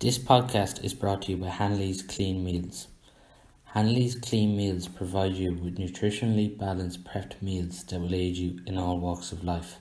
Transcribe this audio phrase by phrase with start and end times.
[0.00, 2.88] This podcast is brought to you by Hanley's Clean Meals.
[3.66, 8.76] Hanley's Clean Meals provide you with nutritionally balanced prepped meals that will aid you in
[8.76, 9.76] all walks of life.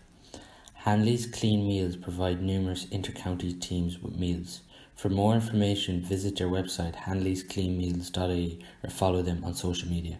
[0.76, 4.62] Hanley's Clean Meals provide numerous inter-county teams with meals.
[4.96, 10.20] For more information, visit their website hanleyscleanmeals.ie or follow them on social media.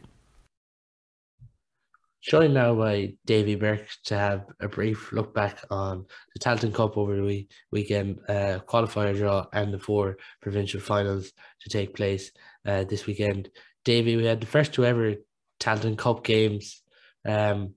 [2.24, 6.98] Joined now by Davy Burke to have a brief look back on the Tailteann Cup
[6.98, 12.32] over the week, weekend, uh, qualifier draw, and the four provincial finals to take place
[12.66, 13.50] uh, this weekend.
[13.84, 15.16] Davy, we had the first two ever
[15.60, 16.82] Tailteann Cup games
[17.28, 17.74] um,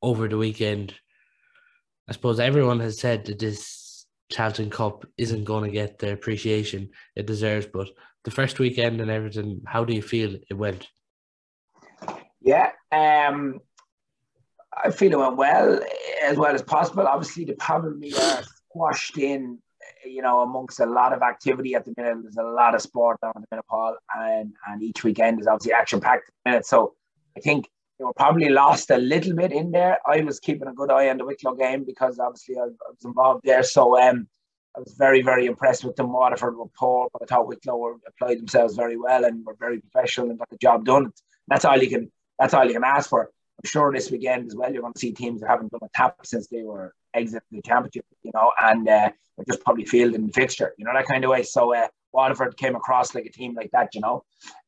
[0.00, 0.94] over the weekend.
[2.08, 6.88] I suppose everyone has said that this Tailteann Cup isn't going to get the appreciation
[7.14, 7.88] it deserves, but
[8.24, 10.88] the first weekend and everything, how do you feel it went?
[12.40, 13.60] Yeah, um,
[14.72, 15.80] I feel it went well,
[16.22, 17.06] as well as possible.
[17.06, 19.58] Obviously, the probably are squashed in,
[20.06, 22.18] you know, amongst a lot of activity at the minute.
[22.22, 25.72] There's a lot of sport on the minute, Paul, and, and each weekend is obviously
[25.72, 26.66] action packed the minute.
[26.66, 26.94] So
[27.36, 29.98] I think they were probably lost a little bit in there.
[30.06, 33.04] I was keeping a good eye on the Wicklow game because obviously I, I was
[33.04, 33.62] involved there.
[33.62, 34.28] So um,
[34.74, 36.12] I was very, very impressed with them.
[36.12, 39.80] Waterford were poor, but I thought Wicklow were, applied themselves very well and were very
[39.80, 41.12] professional and got the job done.
[41.48, 43.24] That's all you can that's all you can ask for.
[43.26, 45.88] I'm sure this weekend as well, you're going to see teams that haven't done a
[45.94, 50.26] tap since they were exiting the championship, you know, and uh, they're just probably fielding
[50.26, 51.42] the fixture, you know, that kind of way.
[51.42, 54.24] So uh, Waterford came across like a team like that, you know.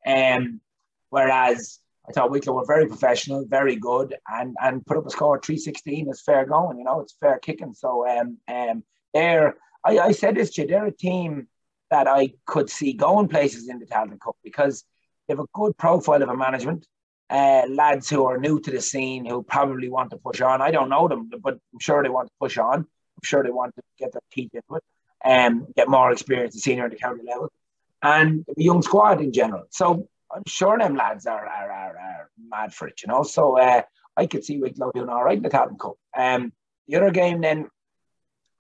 [0.07, 0.61] Um,
[1.09, 5.41] whereas I thought Wicklow were very professional, very good, and and put up a score
[5.41, 7.73] 316 is fair going, you know, it's fair kicking.
[7.73, 8.85] So um, um,
[9.15, 11.49] they're, I, I said this to you, they're a team
[11.91, 14.85] that I could see going places in the Tailteann Cup because
[15.27, 16.87] they have a good profile of a management
[17.33, 20.61] uh, lads who are new to the scene who probably want to push on.
[20.61, 22.81] I don't know them, but I'm sure they want to push on.
[22.81, 24.85] I'm sure they want to get their teeth into it
[25.25, 27.51] and um, get more experience at senior and the county level
[28.03, 29.65] and the young squad in general.
[29.71, 33.23] So I'm sure them lads are, are, are, are mad for it, you know.
[33.23, 33.83] So uh,
[34.17, 35.95] I could see Wicklow doing all right in the Tailteann Cup.
[36.17, 36.53] Um,
[36.87, 37.69] the other game then,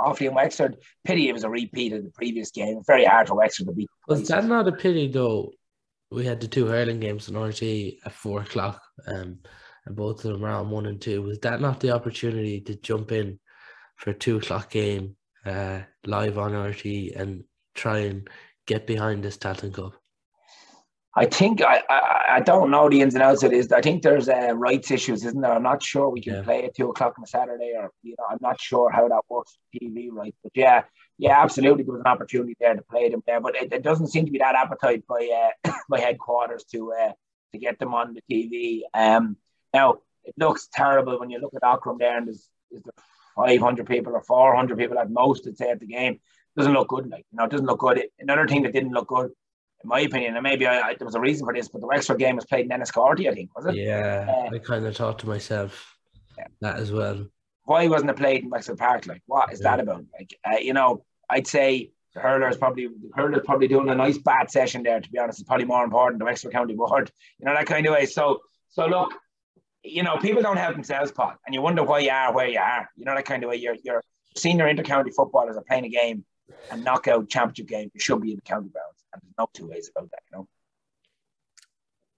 [0.00, 2.80] Offaly and Wexford, pity it was a repeat of the previous game.
[2.86, 3.90] Very hard for Wexford to beat.
[4.08, 5.52] Was that not a pity though?
[6.12, 7.62] We had the two hurling games on RT
[8.04, 9.38] at four o'clock, um,
[9.86, 11.22] and both of them around one and two.
[11.22, 13.38] Was that not the opportunity to jump in
[13.96, 16.84] for a two o'clock game uh, live on RT
[17.16, 18.28] and try and
[18.66, 19.94] get behind this Tailteann Cup?
[21.14, 23.70] I think I, I, I don't know the ins and outs of this.
[23.70, 25.52] I think there's uh, rights issues, isn't there?
[25.52, 26.42] I'm not sure we can yeah.
[26.42, 29.20] play at two o'clock on a Saturday, or you know, I'm not sure how that
[29.28, 30.34] works TV right.
[30.42, 30.84] But yeah,
[31.22, 34.08] yeah, absolutely, there was an opportunity there to play them there, but it, it doesn't
[34.08, 37.12] seem to be that appetite by uh, by headquarters to uh,
[37.52, 38.80] to get them on the TV.
[38.92, 39.36] Um,
[39.72, 42.82] now it looks terrible when you look at Aughrim there, and there's, there's
[43.36, 46.18] 500 people or 400 people at most to say at the game.
[46.56, 47.98] Doesn't look good, like you know, it doesn't look good.
[47.98, 49.30] It, another thing that didn't look good
[49.84, 51.86] in my opinion, and maybe I, I, there was a reason for this, but the
[51.86, 53.76] Wexford game was played in Enniscorthy, I think, was it?
[53.76, 55.96] Yeah, uh, I kind of thought to myself
[56.36, 56.48] yeah.
[56.62, 57.26] that as well.
[57.64, 59.06] Why wasn't it played in Wexford Park?
[59.06, 59.76] Like, what is yeah.
[59.76, 60.04] that about?
[60.18, 64.18] Like, uh, you know, I'd say the hurler's probably the hurler's probably doing a nice
[64.18, 65.00] bad session there.
[65.00, 67.86] To be honest, it's probably more important than Wexford County Board, you know, that kind
[67.86, 68.06] of way.
[68.06, 69.12] So, so look,
[69.82, 72.58] you know, people don't help themselves, Paul, and you wonder why you are where you
[72.58, 72.88] are.
[72.96, 73.56] You know, that kind of way.
[73.56, 74.02] You're, you're
[74.36, 76.24] senior intercounty footballers are playing a game,
[76.70, 77.90] a knockout championship game.
[77.94, 80.38] You should be in the county grounds and there's no two ways about that, you
[80.38, 80.48] know.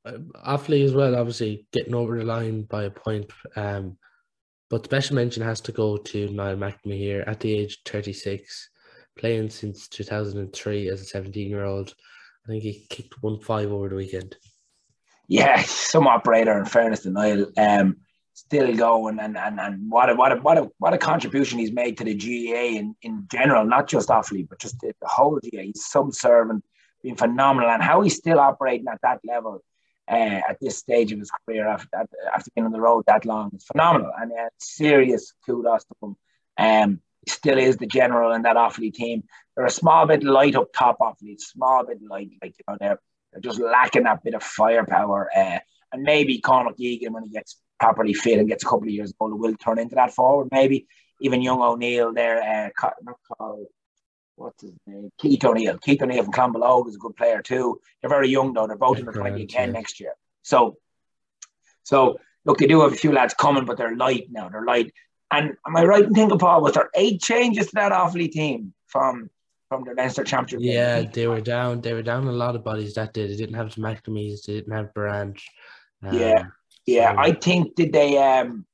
[0.06, 3.30] Uh, Offaly as well, obviously getting over the line by a point.
[3.56, 3.96] Um,
[4.70, 8.70] but special mention has to go to Niall McNamee here at the age 36,
[9.16, 11.94] playing since 2003 as a 17 year old.
[12.44, 14.36] I think he kicked 1 5 over the weekend.
[15.28, 17.46] Yeah, some operator, in fairness to Niall.
[17.56, 17.96] Um,
[18.36, 21.70] still going and, and, and what a what a what a what a contribution he's
[21.70, 25.38] made to the GAA in, in general, not just Offaly, but just the, the whole
[25.40, 25.62] GAA.
[25.62, 26.64] He's subservient
[27.04, 29.62] been phenomenal, and how he's still operating at that level
[30.10, 31.88] uh, at this stage of his career after
[32.34, 34.10] after being on the road that long is phenomenal.
[34.18, 36.16] And uh, serious kudos to him.
[36.56, 39.24] Um, still is the general in that Offaly team.
[39.56, 43.00] They're a small bit light up top Offaly, small bit light, like you know they're
[43.32, 45.30] they're just lacking that bit of firepower.
[45.34, 45.58] Uh,
[45.92, 49.12] and maybe Conor Egan when he gets properly fit and gets a couple of years
[49.20, 50.48] older will turn into that forward.
[50.50, 50.86] Maybe
[51.20, 53.66] even young O'Neill there, uh, not called
[54.36, 55.10] what's his name?
[55.18, 55.78] Keith O'Neill.
[55.78, 57.80] Keith O'Neill from Clonbullogue is a good player too.
[58.00, 58.66] They're very young though.
[58.66, 60.14] They're both in the 2010 next year.
[60.42, 60.76] So,
[61.82, 64.48] so look, they do have a few lads coming, but they're light now.
[64.48, 64.92] They're light.
[65.38, 68.72] And am I right in thinking, Paul, was there eight changes to that Offaly team
[68.86, 69.30] from
[69.68, 70.72] from the Leinster Championship?
[70.72, 71.10] Yeah, game?
[71.12, 71.80] they were down.
[71.80, 73.26] They were down a lot of bodies that day.
[73.26, 74.42] They didn't have the McNamee's.
[74.42, 75.44] They didn't have Branch.
[76.02, 76.44] Um, yeah,
[76.86, 77.12] yeah.
[77.14, 77.18] So.
[77.18, 78.66] I think did they um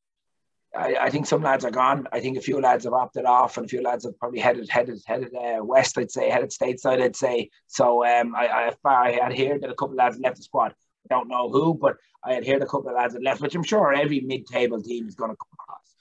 [0.76, 2.06] I, I, think some lads are gone.
[2.12, 4.68] I think a few lads have opted off, and a few lads have probably headed
[4.68, 5.98] headed headed uh, west.
[5.98, 7.02] I'd say headed stateside.
[7.02, 8.04] I'd say so.
[8.04, 10.74] Um, I, I I had heard that a couple of lads left the squad.
[11.10, 13.54] I don't know who, but I had heard a couple of lads had left, which
[13.54, 15.36] I'm sure every mid-table team is going to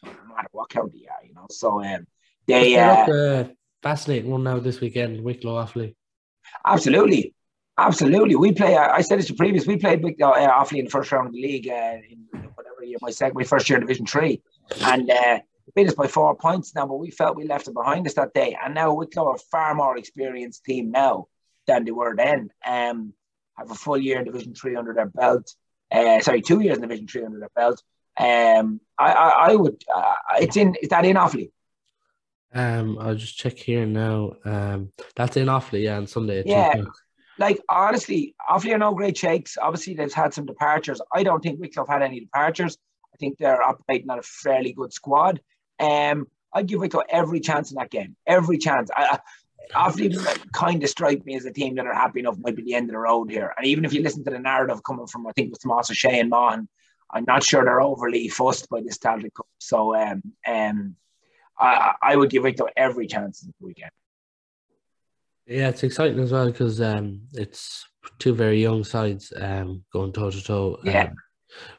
[0.03, 1.25] come across, no matter what county you are.
[1.25, 2.07] You know, so um,
[2.47, 3.47] they uh, uh,
[3.81, 5.95] fascinating one now this weekend, Wicklow Offaly.
[6.65, 7.33] Absolutely,
[7.77, 8.35] absolutely.
[8.35, 8.75] We play.
[8.75, 9.67] I said it to previous.
[9.67, 12.25] We played Wicklow uh, Offaly in the first round of the league uh, in
[12.55, 14.41] whatever year my second, my first year in Division Three
[14.81, 15.39] and uh,
[15.75, 18.33] beat us by four points now, but we felt we left it behind us that
[18.33, 18.57] day.
[18.63, 21.27] And now Wicklow are a far more experienced team now
[21.67, 22.49] than they were then.
[22.65, 23.13] Um,
[23.57, 25.53] have a full year in Division Three under their belt.
[25.91, 27.81] Uh, sorry, two years in Division Three under their belt.
[28.19, 29.83] Um, I, I, I would.
[29.93, 30.75] Uh, it's in.
[30.81, 31.51] Is that in Offaly?
[32.53, 34.33] Um, I'll just check here now.
[34.43, 36.43] Um, that's in Offaly, yeah, on Sunday.
[36.45, 36.81] yeah,
[37.37, 39.57] like honestly, Offaly are no great shakes.
[39.61, 41.01] Obviously, they've had some departures.
[41.13, 42.77] I don't think Wicklow have had any departures
[43.13, 45.41] I think they're operating on a fairly good squad.
[45.79, 48.15] Um, I'd give Wicklow every chance in that game.
[48.25, 48.89] Every chance.
[48.95, 49.19] I,
[49.75, 49.91] I
[50.53, 52.89] kind of strike me as a team that are happy enough might be the end
[52.89, 53.53] of the road here.
[53.57, 55.91] And even if you listen to the narrative coming from, I think it was Tomas
[55.91, 56.67] O'Shea and Maughan,
[57.11, 59.47] I'm not sure they're overly fussed by this Tailteann Cup.
[59.59, 60.95] So um, um,
[61.57, 63.91] I, I would give Wicklow every chance this weekend.
[65.45, 67.87] Yeah, it's exciting as well because um, it's
[68.19, 70.79] two very young sides um, going toe to toe.
[70.83, 71.09] Yeah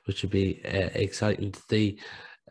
[0.05, 1.99] which would be uh, exciting to see.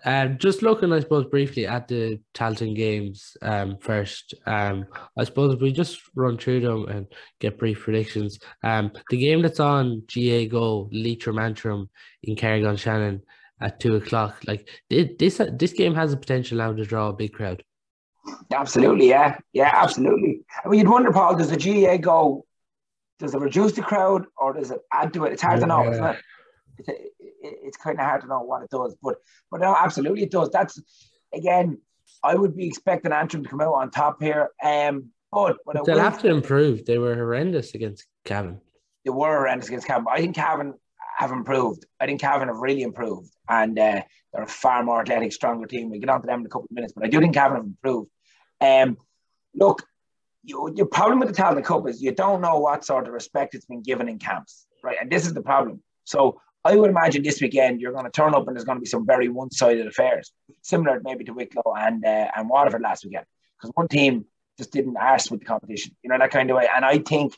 [0.05, 4.33] Um, just looking, I suppose, briefly at the Tailteann games um, first.
[4.45, 4.85] Um,
[5.17, 7.07] I suppose we just run through them and
[7.39, 8.39] get brief predictions.
[8.63, 11.89] Um, the game that's on GAA Go, Leitrim Antrim
[12.23, 13.21] in Carrick-on-Shannon
[13.61, 14.41] at two o'clock.
[14.47, 17.63] Like this, this game has the potential now to draw a big crowd.
[18.51, 20.41] Absolutely, yeah, yeah, absolutely.
[20.63, 22.45] I mean, you'd wonder, Paul, does the GAA Go?
[23.19, 25.33] Does it reduce the crowd or does it add to it?
[25.33, 26.03] It's hard to know, isn't
[26.87, 27.08] it?
[27.41, 29.15] It's, it's kind of hard to know what it does, but
[29.51, 30.49] but no, absolutely it does.
[30.49, 30.81] That's
[31.33, 31.79] again,
[32.23, 34.49] I would be expecting Antrim to come out on top here.
[34.63, 36.85] Um, but, but they'll have to improve.
[36.85, 38.61] They were horrendous against Cavan.
[39.05, 40.07] They were horrendous against Cavan.
[40.11, 40.73] I think Cavan
[41.17, 41.85] have improved.
[41.99, 44.01] I think Cavan have really improved, and uh,
[44.33, 45.91] they're a far more athletic, stronger team.
[45.91, 47.57] We get on to them in a couple of minutes, but I do think Cavan
[47.57, 48.09] have improved.
[48.59, 48.97] Um,
[49.53, 49.83] look,
[50.43, 53.53] you, your problem with the Tailteann Cup is you don't know what sort of respect
[53.53, 54.97] it's been given in camps, right?
[54.99, 55.83] And this is the problem.
[56.05, 58.81] So I would imagine this weekend you're going to turn up and there's going to
[58.81, 60.31] be some very one-sided affairs,
[60.61, 63.25] similar maybe to Wicklow and uh, and Waterford last weekend,
[63.57, 64.25] because one team
[64.55, 66.67] just didn't arse with the competition, you know that kind of way.
[66.73, 67.35] And I think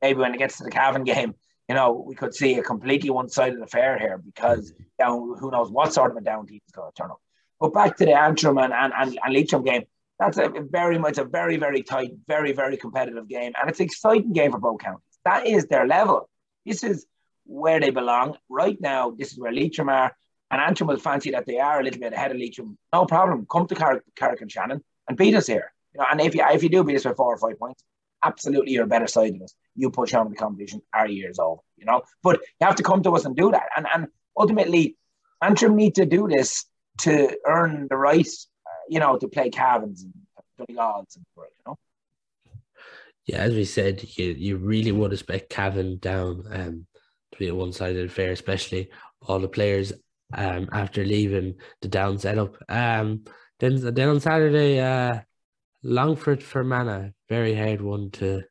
[0.00, 1.34] maybe when it gets to the Cavan game,
[1.68, 6.12] you know, we could see a completely one-sided affair here because who knows what sort
[6.12, 7.20] of a down team is going to turn up.
[7.58, 9.86] But back to the Antrim and and, and, and Leitrim game,
[10.20, 13.86] that's a very much a very very tight, very very competitive game, and it's an
[13.86, 15.18] exciting game for both counties.
[15.24, 16.30] That is their level.
[16.64, 17.06] This is
[17.48, 18.36] where they belong.
[18.48, 20.14] Right now, this is where Leitrim are,
[20.50, 22.78] and Antrim will fancy that they are a little bit ahead of Leitrim.
[22.92, 23.46] No problem.
[23.50, 25.72] Come to Car- Carrick and Shannon and beat us here.
[25.94, 27.82] You know, and if you if you do beat us by four or five points,
[28.22, 29.54] absolutely you're a better side than us.
[29.74, 31.60] You push on the competition, our years over.
[31.76, 33.68] You know, but you have to come to us and do that.
[33.76, 34.96] And and ultimately,
[35.42, 36.66] Antrim need to do this
[36.98, 40.12] to earn the right, uh, you know, to play Cavans and
[40.58, 41.78] Donegals and you know.
[43.26, 46.44] Yeah, as we said, you, you really would expect Cavan down.
[46.50, 46.86] Um,
[47.38, 48.90] to be a one-sided affair, especially
[49.26, 49.92] all the players
[50.34, 52.56] um after leaving the down setup.
[52.68, 53.24] Um,
[53.60, 55.20] then then on Saturday, uh,
[55.82, 58.42] Longford Fermanagh, very hard one to.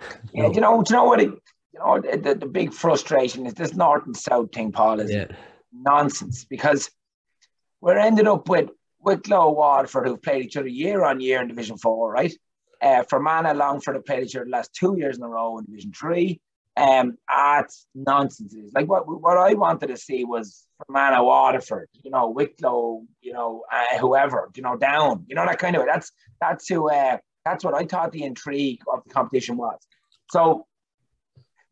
[0.34, 1.20] Yeah, you know, do you know what?
[1.20, 1.30] It,
[1.72, 5.26] you know, the, the big frustration is this north and south thing, Paul, is yeah.
[5.72, 6.90] nonsense because
[7.80, 8.68] we're ended up with
[9.00, 12.34] Wicklow, Waterford, who've played each other year on year in Division Four, right?
[12.82, 15.64] Uh, Fermanagh, Longford have played each other the last two years in a row in
[15.64, 16.40] Division Three.
[16.76, 18.54] Um, that's nonsense.
[18.74, 23.64] Like what what I wanted to see was Fermanagh, Waterford, you know, Wicklow, you know,
[23.72, 25.88] uh, whoever, you know, down, you know, that kind of way.
[25.90, 26.90] That's that's who.
[26.90, 29.78] Uh, that's what I thought the intrigue of the competition was.
[30.30, 30.66] So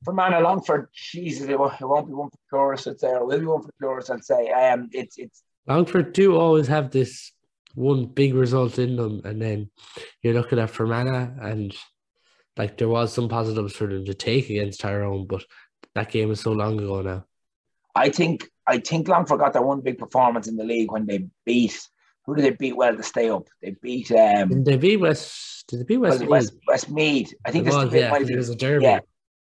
[0.05, 3.41] Fermanagh, Longford, Jesus, it won't, it won't be one for purists, I'd say, or will
[3.41, 4.51] be one for purists, I'd say.
[4.51, 7.33] Um, it's it's Longford do always have this
[7.75, 9.71] one big result in them, and then
[10.23, 11.75] you're looking at Fermanagh and
[12.57, 15.45] like there was some positives for them to take against Tyrone, but
[15.95, 17.25] that game is so long ago now.
[17.95, 21.27] I think I think Longford got their one big performance in the league when they
[21.45, 21.89] beat
[22.27, 23.49] who did they beat well to stay up?
[23.63, 27.35] They beat um did they beat West did they beat West West, Westmeath.
[27.45, 28.85] I think it this was, yeah, it was a derby.
[28.85, 29.01] Yeah,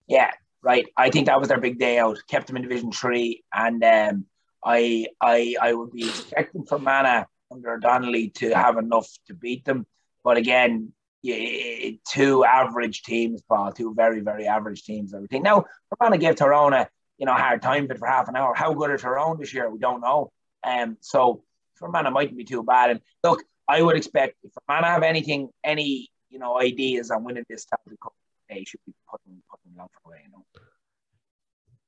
[0.09, 0.31] yeah,
[0.63, 0.87] right.
[0.97, 2.19] I think that was their big day out.
[2.29, 4.27] Kept them in Division Three, and um,
[4.65, 9.87] I I I would be expecting Fermanagh under Donnelly to have enough to beat them.
[10.25, 15.43] But again, two average teams, Paul, two very, very average teams, everything.
[15.43, 15.65] Now,
[16.01, 16.89] we're going Tyrone a
[17.23, 18.53] you know, hard time but for half an hour.
[18.53, 19.71] How good are Tyrone this year?
[19.71, 20.33] We don't know.
[20.65, 21.45] Um, so
[21.77, 22.91] Fermanagh mightn't be too bad.
[22.91, 27.45] And look, I would expect if Fermanagh have anything, any you know ideas on winning
[27.49, 28.15] this Tailteann Cup,
[28.49, 30.23] they should be putting putting them away.
[30.25, 30.45] You know.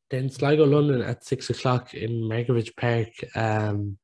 [0.09, 3.09] Then Sligo London at six o'clock in Markievicz Park.
[3.35, 3.99] Um,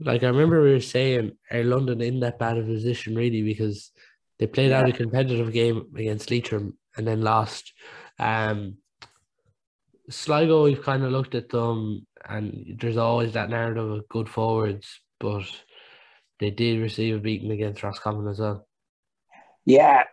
[0.00, 3.42] like I remember we were saying, are London in that bad of a position really
[3.42, 3.90] because
[4.38, 4.80] they played yeah.
[4.80, 7.72] out a competitive game against Leitrim and then lost.
[8.18, 8.76] Um,
[10.10, 15.00] Sligo, we've kind of looked at them, and there's always that narrative of good forwards,
[15.20, 15.44] but
[16.40, 18.66] they did receive a beating against Roscommon as well.
[19.66, 20.04] Yeah,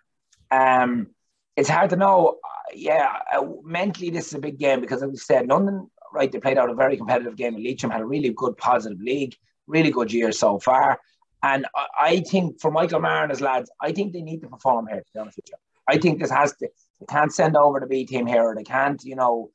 [0.51, 1.07] um,
[1.55, 2.39] it's hard to know.
[2.73, 6.39] Yeah, uh, mentally, this is a big game because, as we said, London, right, they
[6.39, 7.55] played out a very competitive game.
[7.55, 9.35] And Leitrim had a really good, positive league,
[9.67, 10.99] really good year so far.
[11.43, 11.65] And
[11.99, 15.19] I, think for Michael Marner's lads, I think they need to perform here, to be
[15.19, 15.55] honest with you.
[15.87, 16.69] I think this has to,
[16.99, 19.51] they can't send over the B team here, or they can't, you know,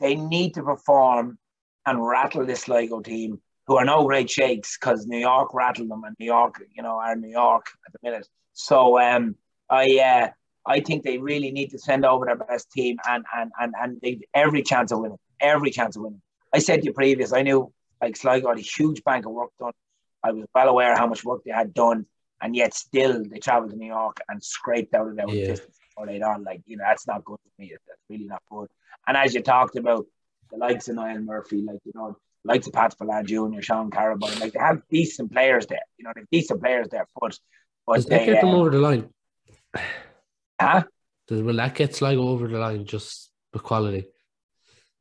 [0.00, 1.38] they need to perform
[1.86, 6.02] and rattle this Sligo team, who are no great shakes because New York rattled them,
[6.04, 8.26] and New York, you know, are New York at the minute.
[8.52, 9.36] So um,
[9.70, 10.28] I uh,
[10.66, 14.00] I think they really need to send over their best team, and and and and
[14.02, 16.22] they every chance of winning, every chance of winning.
[16.52, 17.72] I said to you previous, I knew
[18.02, 19.72] like Sligo had a huge bank of work done.
[20.22, 22.06] I was well aware how much work they had done,
[22.40, 25.46] and yet still they travelled to New York and scraped out of their yeah.
[25.46, 26.44] distance before they on.
[26.44, 27.70] Like you know, that's not good for me.
[27.70, 28.68] That's really not good.
[29.06, 30.06] And as you talked about,
[30.50, 34.38] the likes of Niall Murphy, like, you know, likes of Pat Spillane Jr., Sean Carrabine,
[34.40, 35.80] like they have decent players there.
[35.96, 37.38] You know, they have decent players there, but
[37.86, 39.08] but Does that get them uh, over the line?
[40.60, 40.84] Huh?
[41.26, 44.06] Does will that get Sligo over the line just the quality?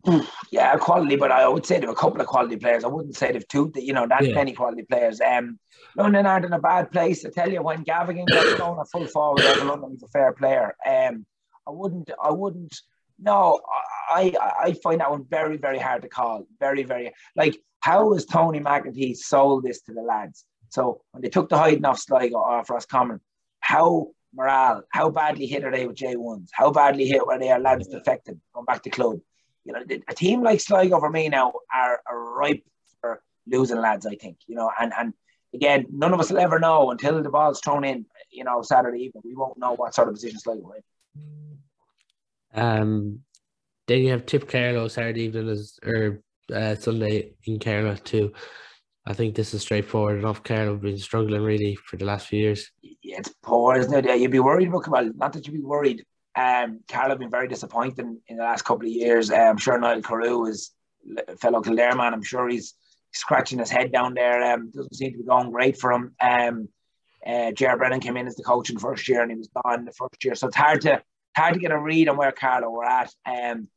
[0.52, 2.84] Yeah, quality, but I would say there are a couple of quality players.
[2.84, 4.36] I wouldn't say they've two, you know, that yeah.
[4.36, 5.22] many quality players.
[5.22, 5.58] Um,
[5.96, 7.26] London aren't in a bad place.
[7.26, 10.34] I tell you, when Gavigan gets going a full forward over London, he's a fair
[10.34, 10.76] player.
[10.86, 11.26] Um,
[11.66, 12.76] I wouldn't, I wouldn't
[13.22, 13.62] no,
[14.10, 16.46] I, I find that one very, very hard to call.
[16.60, 20.46] Very, very like how has Tony McEntee sold this to the lads?
[20.70, 23.20] So when they took the hiding off Sligo off Roscommon,
[23.60, 26.50] how morale, how badly hit are they with J1s?
[26.52, 29.20] How badly hit were they are lads defected, going back to club?
[29.66, 32.64] You know, a team like Sligo for me now are, are ripe
[33.00, 34.38] for losing lads, I think.
[34.48, 35.14] You know, and and
[35.54, 39.04] again, none of us will ever know until the ball's thrown in, you know, Saturday
[39.04, 39.24] evening.
[39.26, 40.84] We won't know what sort of position Sligo are in.
[42.54, 43.20] Um,
[43.88, 46.22] then you have Tip Carlow Saturday evening as or
[46.54, 48.34] uh, Sunday in Carlow too.
[49.06, 50.44] I think this is straightforward enough.
[50.44, 52.70] Carlow have been struggling really for the last few years.
[52.82, 54.06] Yeah, it's poor, isn't it?
[54.06, 56.06] Yeah, you'd be worried about well, not that you'd be worried.
[56.36, 59.32] Um, Carlow have been very disappointing in the last couple of years.
[59.32, 60.72] Uh, I'm sure Niall Carew is
[61.40, 62.14] fellow Kildare man.
[62.14, 62.74] I'm sure he's
[63.12, 64.54] scratching his head down there.
[64.54, 66.16] Um, doesn't seem to be going great for him.
[66.22, 66.70] Um,
[67.26, 69.50] uh, Jared Brennan came in as the coach in the first year and he was
[69.64, 70.36] gone the first year.
[70.36, 71.02] So it's hard to
[71.36, 73.14] hard to get a read on where Carlow were at.
[73.26, 73.68] Um,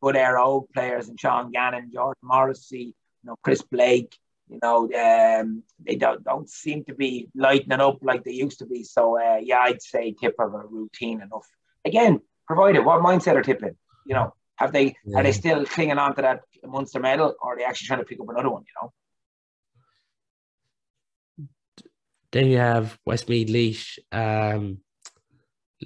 [0.00, 4.16] good Air old players and Sean Gannon, George Morrissey, you know, Chris Blake.
[4.48, 8.66] You know, um, they don't, don't seem to be lightening up like they used to
[8.66, 8.84] be.
[8.84, 11.48] So uh, yeah, I'd say tip of a routine enough.
[11.84, 13.76] Again, provided what mindset are tipping?
[14.06, 15.18] You know, have they yeah.
[15.18, 18.04] are they still clinging on to that Munster medal, or are they actually trying to
[18.04, 18.64] pick up another one?
[18.66, 18.92] You know.
[22.32, 23.98] Then you have Westmeath Laois.
[24.10, 24.78] Um,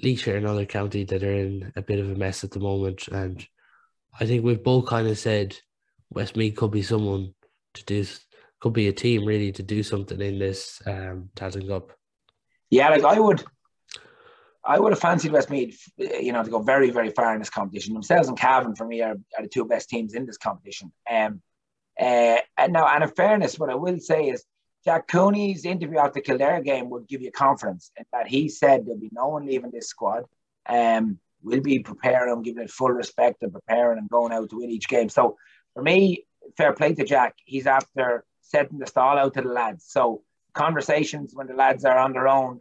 [0.01, 3.07] Laois are another county that are in a bit of a mess at the moment,
[3.07, 3.45] and
[4.19, 5.55] I think we've both kind of said
[6.09, 7.33] Westmeath could be someone
[7.75, 8.05] to do,
[8.59, 11.91] could be a team really to do something in this um, Tailteann Cup.
[12.69, 13.43] Yeah, like I would,
[14.63, 17.93] I would have fancied Westmeath, you know, to go very, very far in this competition.
[17.93, 20.91] Themselves and Cavan for me are, are the two best teams in this competition.
[21.09, 21.41] Um,
[21.99, 24.45] uh, and now, and in fairness, what I will say is
[24.85, 28.85] Jack Cooney's interview after the Kildare game would give you confidence in that he said
[28.85, 30.23] there'll be no one leaving this squad.
[30.67, 34.69] Um, we'll be preparing giving it full respect and preparing and going out to win
[34.69, 35.09] each game.
[35.09, 35.37] So
[35.73, 36.25] for me,
[36.57, 37.35] fair play to Jack.
[37.43, 39.85] He's after setting the stall out to the lads.
[39.87, 40.23] So
[40.53, 42.59] conversations when the lads are on their own,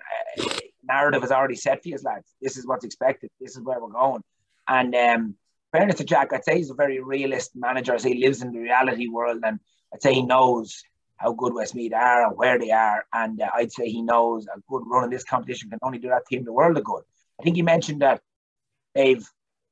[0.88, 2.34] narrative is already set for his lads.
[2.40, 3.30] This is what's expected.
[3.40, 4.22] This is where we're going.
[4.66, 5.34] And um,
[5.72, 7.98] fairness to Jack, I'd say he's a very realist manager.
[7.98, 9.60] Say he lives in the reality world, and
[9.92, 10.82] I'd say he knows
[11.16, 13.04] how good Westmeath are and where they are.
[13.12, 16.08] And uh, I'd say he knows a good run in this competition can only do
[16.08, 17.02] that team the world of good.
[17.40, 18.20] I think he mentioned that
[18.94, 19.26] they've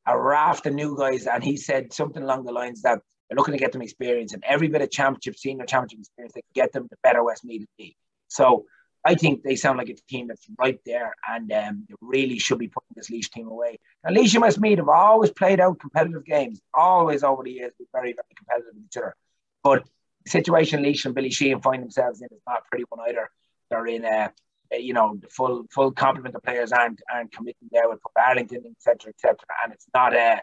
[0.06, 3.52] a raft of new guys, and he said something along the lines that they're looking
[3.52, 6.73] to get them experience, and every bit of championship, senior championship experience, they can get
[6.73, 7.96] them the better Westmeath be.
[8.28, 8.66] So
[9.06, 12.68] I think they sound like a team that's right there, and um, really should be
[12.68, 13.78] putting this Laois team away.
[14.02, 17.86] Now, Laois and Westmeath have always played out competitive games, always over the years, been
[17.92, 19.14] very, very competitive with each other.
[19.62, 19.84] But
[20.25, 23.28] the situation Laois and Billy Sheehan find themselves in is not pretty one either.
[23.70, 24.32] They're in a
[24.72, 29.10] you know, the full full complement of players aren't aren't committing there with Arlington, etc.,
[29.10, 29.36] etc.
[29.62, 30.42] And it's not a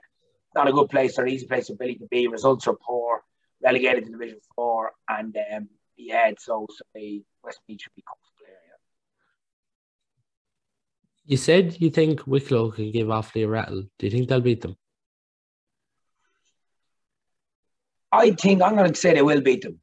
[0.55, 2.27] not a good place or easy place for Billy to be.
[2.27, 3.23] Results are poor,
[3.61, 8.32] relegated to Division Four, and um, yeah, so say Westmeath should be comfortable.
[11.25, 13.83] You said you think Wicklow can give Offaly a rattle.
[13.97, 14.75] Do you think they'll beat them?
[18.11, 19.79] I think I'm going to say they will beat them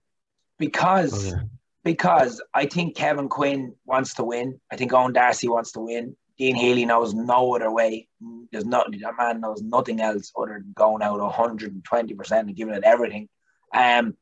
[0.59, 1.42] because okay.
[1.82, 4.61] because I think Kevin Quinn wants to win.
[4.70, 6.16] I think Owen Darcy wants to win.
[6.38, 8.09] Dean Healy knows no other way.
[8.52, 12.75] There's not that man knows nothing else other than going out 120 percent and giving
[12.75, 13.28] it everything.
[13.75, 14.16] Um,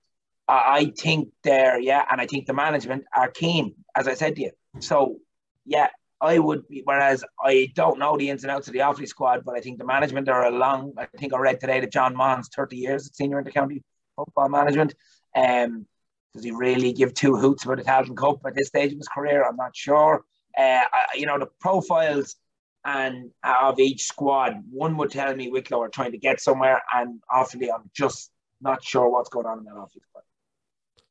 [0.49, 4.43] I think they're yeah, and I think the management are keen, as I said to
[4.43, 4.51] you.
[4.81, 5.19] So
[5.67, 5.89] yeah,
[6.21, 6.83] I would be.
[6.85, 9.79] Whereas I don't know the ins and outs of the Offaly squad, but I think
[9.79, 10.95] the management are along.
[10.99, 13.83] I think I read today that John Maughan's 30 years at senior in the county
[14.17, 14.95] football management.
[15.35, 15.87] Um,
[16.35, 19.09] does he really give two hoots about the Tailteann Cup at this stage of his
[19.09, 19.45] career?
[19.45, 20.25] I'm not sure.
[20.57, 20.83] Uh,
[21.15, 22.37] you know, the profiles
[22.85, 27.21] and of each squad, one would tell me Wicklow are trying to get somewhere, and
[27.31, 30.23] Offaly, I'm just not sure what's going on in that Offaly squad.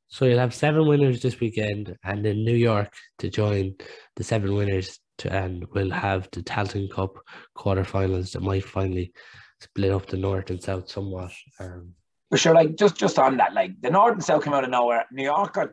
[0.09, 3.75] So you'll have seven winners this weekend, and in New York to join
[4.15, 7.17] the seven winners, to, and we'll have the Tailteann Cup
[7.57, 9.11] quarterfinals that might finally
[9.59, 11.31] split up the north and south somewhat.
[11.59, 11.93] Um,
[12.35, 15.05] sure, like just just on that, like the north and south came out of nowhere.
[15.11, 15.69] New York got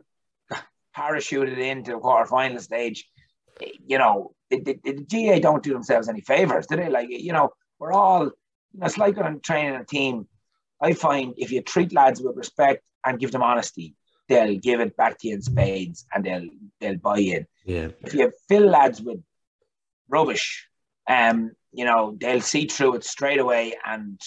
[0.97, 3.05] parachuted into the quarterfinal stage
[3.59, 4.77] you know, the,
[5.09, 6.89] GAA don't do themselves any favors, do they?
[6.89, 10.27] Like, you know, we're all, you know, it's like when I'm training a team.
[10.81, 13.95] I find if you treat lads with respect and give them honesty,
[14.27, 16.47] they'll give it back to you in spades and they'll
[16.79, 17.47] they'll buy in.
[17.65, 17.89] Yeah.
[18.01, 19.19] If you fill lads with
[20.09, 20.67] rubbish,
[21.07, 24.19] um, you know, they'll see through it straight away and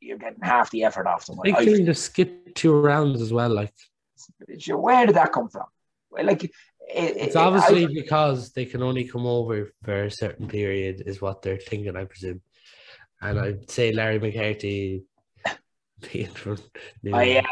[0.00, 1.38] you're getting half the effort off them.
[1.42, 3.50] They can just skip two rounds as well.
[3.50, 3.72] Like,
[4.68, 5.66] where did that come from?
[6.10, 6.52] Like, it,
[6.94, 11.42] it's obviously I, because they can only come over for a certain period, is what
[11.42, 12.40] they're thinking, I presume.
[13.22, 15.04] And I'd say Larry McCarthy
[16.12, 16.58] being from.
[17.12, 17.42] Oh, yeah.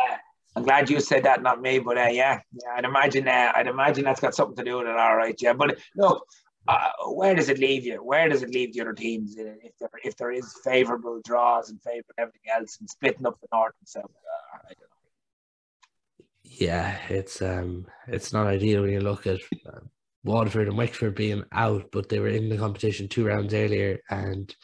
[0.58, 1.78] I'm glad you said that, not me.
[1.78, 3.28] But uh, yeah, yeah, I'd imagine.
[3.28, 4.96] Uh, I'd imagine that's got something to do with it.
[4.96, 5.52] All right, yeah.
[5.52, 6.24] But look,
[6.66, 7.96] uh, where does it leave you?
[7.96, 11.80] Where does it leave the other teams if there if there is favourable draws and
[11.82, 14.10] favourable everything else and splitting up the north and south?
[14.54, 14.98] I don't know
[16.58, 19.80] yeah, it's um, it's not ideal when you look at uh,
[20.24, 24.54] Waterford and Wexford being out, but they were in the competition two rounds earlier, and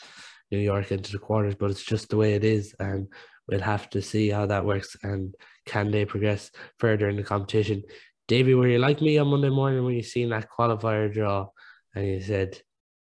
[0.51, 1.55] New York into the quarters.
[1.55, 3.09] But it's just the way it is, and
[3.49, 5.35] we'll have to see how that works and
[5.67, 7.83] can they progress further in the competition.
[8.27, 11.49] Davey, were you like me on Monday morning when you seen that qualifier draw,
[11.95, 12.61] and you said,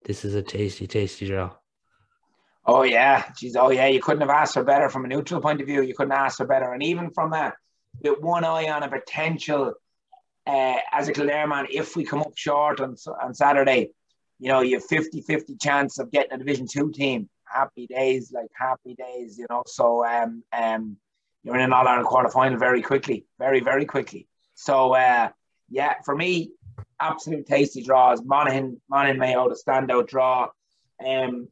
[0.04, 1.56] "This is a tasty, tasty draw."
[2.66, 5.62] Oh yeah, geez, oh yeah, you couldn't have asked for better from a neutral point
[5.62, 5.82] of view.
[5.84, 7.54] You couldn't ask for better, and even from a
[8.02, 9.74] with one eye on a potential
[10.48, 13.90] uh, as a Kildare man, if we come up short on, on Saturday,
[14.40, 17.30] you know, you have 50 50 chance of getting a Division Two team.
[17.46, 19.64] Happy days, like happy days, you know.
[19.66, 20.98] So, um, um,
[21.46, 24.28] you're in an All Ireland quarter final very quickly, very, very quickly.
[24.56, 25.30] So, uh,
[25.70, 26.52] yeah, for me,
[27.00, 28.24] absolute tasty draws.
[28.24, 30.50] Monaghan, Monaghan Mayo, the standout draw.
[31.06, 31.48] Um,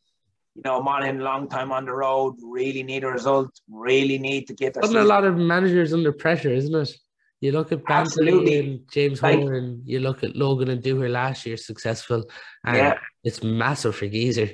[0.56, 4.54] you know, Monaghan long time on the road, really need a result, really need to
[4.54, 4.74] get.
[4.74, 6.96] Putting a lot of managers under pressure, isn't it?
[7.42, 8.60] You look at Absolutely.
[8.60, 12.24] and James like, Horan, you look at Logan and Dooher last year, successful,
[12.66, 12.98] and yeah.
[13.24, 14.50] it's massive for Geezer.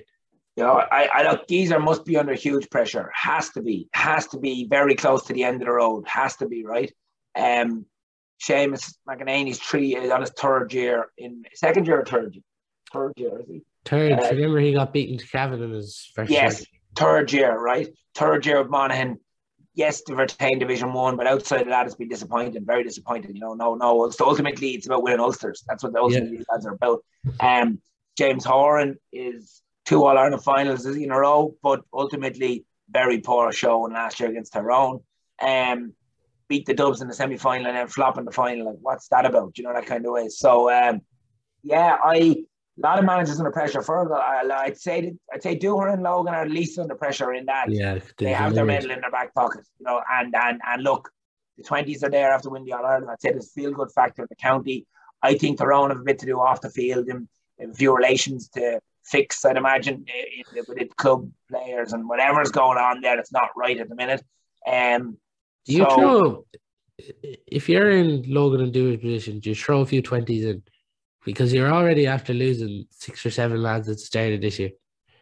[0.59, 3.09] You know, I, I look, Geezer must be under huge pressure.
[3.15, 6.03] Has to be, has to be very close to the end of the road.
[6.05, 6.91] Has to be right.
[7.33, 7.85] Um,
[8.43, 12.43] Seamus McEnaney's three on his third year in second year or third year,
[12.91, 13.61] third year is he?
[13.85, 14.11] Third.
[14.11, 16.65] Uh, remember he got beaten to Cavan in his first yes, year.
[16.97, 17.87] third year, right?
[18.15, 19.17] Third year of Monaghan.
[19.75, 23.33] Yes, to retain Division One, but outside of that, it's been disappointing, very disappointing.
[23.33, 24.09] You know, no, no.
[24.09, 25.63] So ultimately, it's about winning Ulsters.
[25.69, 26.43] That's what the ultimately yeah.
[26.51, 26.99] lads are about.
[27.39, 27.79] Um,
[28.17, 33.87] James Horan is two All Ireland finals in a row, but ultimately very poor show
[33.87, 34.99] in last year against Tyrone.
[35.41, 35.93] Um,
[36.47, 38.67] beat the Dubs in the semi final and then flop in the final.
[38.67, 39.57] Like, what's that about?
[39.57, 40.29] You know that kind of way.
[40.29, 41.01] So, um,
[41.63, 42.35] yeah, I
[42.77, 43.81] a lot of managers under pressure.
[43.81, 47.71] Further, I'd say I'd say Dooher and Logan are at least under pressure in that
[47.71, 49.65] yeah, they have their medal in their back pocket.
[49.79, 51.09] You know, and and and look,
[51.57, 53.09] the twenties are there after winning the All Ireland.
[53.09, 54.85] I'd say there's feel good factor in the county.
[55.23, 57.27] I think own have a bit to do off the field and
[57.59, 59.43] a few relations to fix.
[59.45, 60.05] I'd imagine
[60.55, 64.23] with the club players and whatever's going on there that's not right at the minute.
[64.67, 65.17] Um,
[65.65, 66.45] do you so, throw
[67.47, 69.39] if you're in Logan and Dooher's position?
[69.39, 70.63] Do you throw a few twenties in?
[71.25, 74.71] because you're already after losing six or seven lads at the start of this year.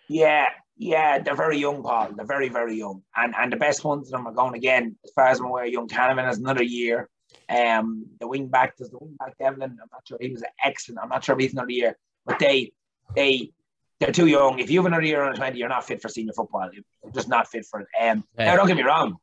[0.08, 0.46] Yeah,
[0.78, 2.12] yeah, they're very young, Paul.
[2.16, 4.96] They're very, very young, and and the best ones of them are going again.
[5.04, 7.10] As far as I'm aware, young Canavan has another year.
[7.50, 9.72] Um, the wing back does the wing back Devlin.
[9.72, 11.00] I'm not sure he was excellent.
[11.02, 12.72] I'm not sure if he's another year, but they
[13.16, 13.52] they
[14.00, 14.60] they're too young.
[14.60, 16.70] If you have another year under 20, you're not fit for senior football.
[16.72, 17.88] You're just not fit for it.
[18.00, 18.46] Um, yeah.
[18.46, 19.18] Now, don't get me wrong.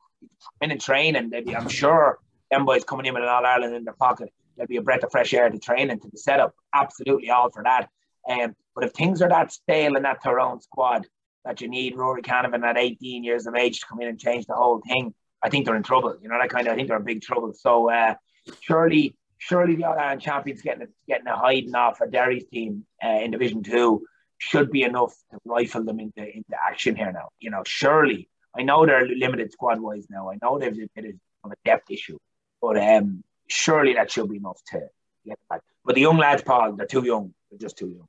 [0.60, 2.18] In and training, I'm sure
[2.50, 5.02] them boys coming in with an All Ireland in their pocket there'll be a breath
[5.02, 6.54] of fresh air to training to the setup.
[6.74, 7.88] Absolutely all for that.
[8.28, 11.06] Um, but if things are that stale in that Tyrone squad
[11.44, 14.46] that you need Rory Canavan at 18 years of age to come in and change
[14.46, 16.16] the whole thing, I think they're in trouble.
[16.22, 17.52] You know, that kind of I think they're in big trouble.
[17.52, 18.14] So uh,
[18.60, 22.86] surely, surely the All Ireland champions getting a, getting a hiding off a Derry's team
[23.04, 24.06] uh, in Division Two
[24.38, 27.28] should be enough to rifle them into into action here now.
[27.38, 30.30] You know, surely I know they're limited squad wise now.
[30.30, 32.18] I know they've a bit of a depth issue,
[32.60, 34.80] but um, surely that should be enough to
[35.26, 35.62] get back.
[35.84, 37.34] But the young lads, Paul, they're too young.
[37.50, 38.08] They're just too young.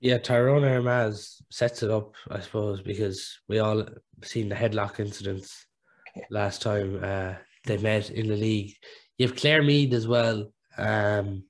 [0.00, 1.16] Yeah, Tyrone Armagh
[1.50, 3.84] sets it up, I suppose, because we all
[4.22, 5.66] seen the headlock incidents
[6.14, 6.22] yeah.
[6.30, 8.74] last time uh, they met in the league.
[9.18, 10.52] You have Clare Meath as well.
[10.76, 11.42] Um,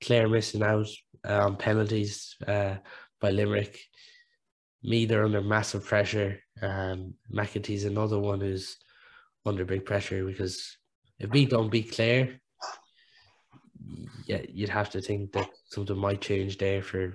[0.00, 0.86] Clare missing out
[1.32, 2.76] on penalties uh,
[3.20, 3.78] by Limerick.
[4.82, 6.40] Me, they're under massive pressure.
[6.60, 8.76] Um, McEntee's another one who's
[9.46, 10.76] under big pressure because
[11.18, 12.40] if we don't beat Clare,
[14.26, 17.08] yeah, you'd have to think that something might change there for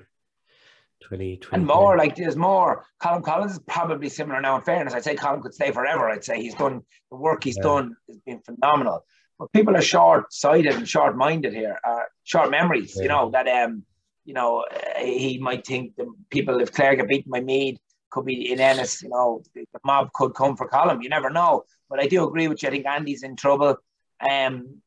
[1.02, 1.40] 2020.
[1.54, 2.86] And more, like there's more.
[3.02, 4.58] Colm Collins is probably similar now.
[4.58, 6.10] In fairness, I'd say Colin could stay forever.
[6.10, 7.64] I'd say he's done the work he's yeah.
[7.64, 9.04] done has been phenomenal.
[9.38, 13.04] But people are short sighted and short minded here, uh, short memories, yeah.
[13.04, 13.86] you know, that, um,
[14.30, 17.80] you know, uh, he might think the people, if Clare get beaten by Meath,
[18.12, 21.02] could be in Ennis, you know, the, the mob could come for Colin.
[21.02, 21.64] You never know.
[21.90, 22.70] But I do agree with you.
[22.70, 23.78] I think Andy's in trouble.
[24.22, 24.82] Um,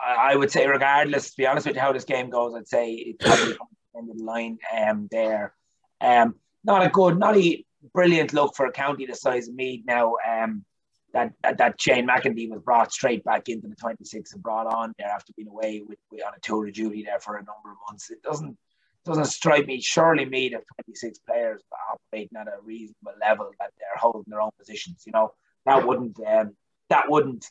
[0.00, 2.68] I, I would say, regardless, to be honest with you, how this game goes, I'd
[2.68, 5.52] say it probably of the line um, there.
[6.00, 9.84] Um, not a good, not a brilliant look for a county the size of Meath
[9.86, 10.14] now.
[10.26, 10.64] Um,
[11.12, 14.94] that, that, that Shane McEntee was brought straight back into the 26 and brought on
[14.98, 17.70] there after being away with, with on a tour of duty there for a number
[17.70, 18.10] of months.
[18.10, 18.56] It doesn't
[19.06, 19.80] doesn't strike me.
[19.80, 24.50] Surely Meath have 26 players operating at a reasonable level that they're holding their own
[24.58, 25.04] positions.
[25.06, 25.32] You know
[25.64, 26.54] that wouldn't um,
[26.90, 27.50] that wouldn't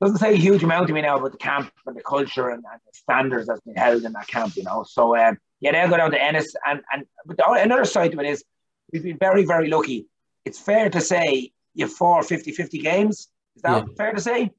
[0.00, 2.62] doesn't say a huge amount to me now about the camp and the culture and,
[2.70, 4.84] and the standards that's been held in that camp, you know.
[4.86, 8.20] So um, yeah, they'll go down to Ennis, and and but the, another side to
[8.20, 8.44] it is
[8.92, 10.06] we've been very very lucky.
[10.44, 13.28] It's fair to say you four 50-50 games.
[13.56, 13.94] Is that yeah.
[13.96, 14.50] fair to say?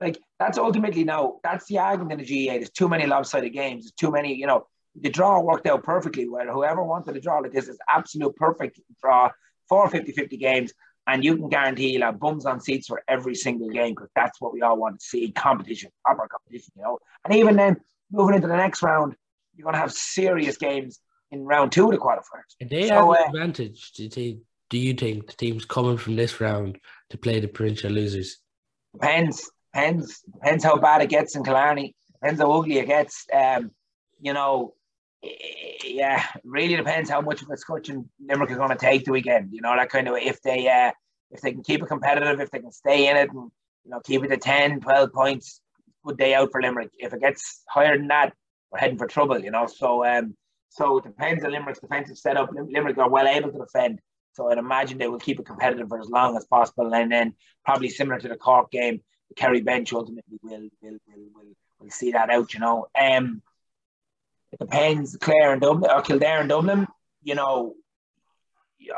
[0.00, 2.54] Like that's ultimately now that's the argument in the GAA.
[2.54, 3.84] There's too many lopsided games.
[3.84, 4.34] There's too many.
[4.34, 6.28] You know, the draw worked out perfectly.
[6.28, 9.30] Where whoever wanted a draw like this is absolute perfect draw.
[9.68, 10.72] for 50-50 games
[11.08, 14.40] and you can guarantee you'll have bums on seats for every single game because that's
[14.40, 16.98] what we all want to see competition, proper competition, you know.
[17.24, 17.78] And even then,
[18.12, 19.16] moving into the next round,
[19.56, 22.54] you're going to have serious games in round two of the qualifiers.
[22.60, 23.92] And they so, have an uh, advantage.
[23.92, 27.90] Do you, do you think the teams coming from this round to play the provincial
[27.90, 28.38] losers?
[28.92, 29.50] Depends.
[29.72, 30.20] Depends.
[30.20, 31.96] Depends how bad it gets in Killarney.
[32.20, 33.26] Depends how ugly it gets.
[33.32, 33.70] Um,
[34.20, 34.74] you know,
[35.22, 39.50] yeah, really depends how much of a scutcheon Limerick is going to take the weekend.
[39.52, 40.92] You know, that kind of if they uh,
[41.30, 43.50] if they can keep it competitive, if they can stay in it and
[43.84, 45.60] you know keep it to 10, 12 points,
[46.04, 46.90] good day out for Limerick.
[46.98, 48.32] If it gets higher than that,
[48.70, 49.38] we're heading for trouble.
[49.38, 50.36] You know, so um,
[50.70, 52.50] so it depends on Limerick's defensive setup.
[52.52, 54.00] Limerick are well able to defend,
[54.34, 57.34] so I'd imagine they will keep it competitive for as long as possible, and then
[57.64, 61.90] probably similar to the Cork game, the Kerry bench ultimately will will will will, will
[61.90, 62.54] see that out.
[62.54, 63.42] You know, um
[64.52, 65.16] it depends.
[65.16, 66.86] Clare and Dublin or Kildare and Dublin,
[67.22, 67.74] you know,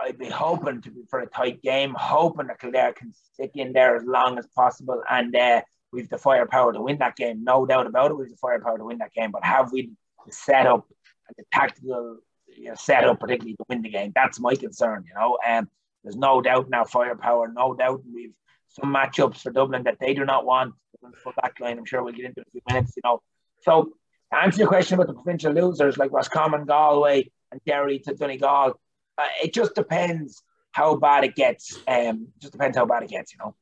[0.02, 3.72] I'd be hoping to be for a tight game, hoping that Kildare can stick in
[3.72, 7.66] there as long as possible, and uh, we've the firepower to win that game, no
[7.66, 8.14] doubt about it.
[8.14, 9.90] We've the firepower to win that game, but have we
[10.26, 10.86] the setup
[11.28, 12.18] and the tactical
[12.56, 14.12] you know, setup, particularly to win the game?
[14.14, 15.04] That's my concern.
[15.08, 15.70] You know, and um,
[16.04, 18.34] there's no doubt our firepower, no doubt we've
[18.68, 20.74] some matchups for Dublin that they do not want.
[21.22, 22.92] For back line, I'm sure we'll get into in a few minutes.
[22.96, 23.22] You know,
[23.62, 23.92] so
[24.32, 28.80] to answer your question about the provincial losers like Roscommon, Galway, and Derry to Donegal,
[29.18, 31.78] uh, it just depends how bad it gets.
[31.88, 33.54] Um, just depends how bad it gets, you know.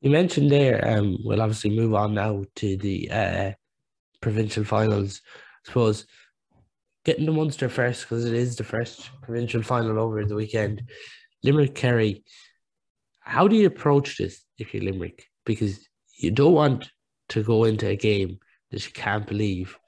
[0.00, 3.52] You mentioned there, um, we'll obviously move on now to the uh,
[4.20, 5.20] provincial finals.
[5.64, 6.06] I suppose
[7.04, 10.82] getting the Munster first because it is the first provincial final over the weekend.
[11.42, 12.24] Limerick Kerry,
[13.20, 15.26] how do you approach this if you're Limerick?
[15.44, 16.90] Because you don't want
[17.30, 18.38] to go into a game
[18.70, 19.78] that you can't believe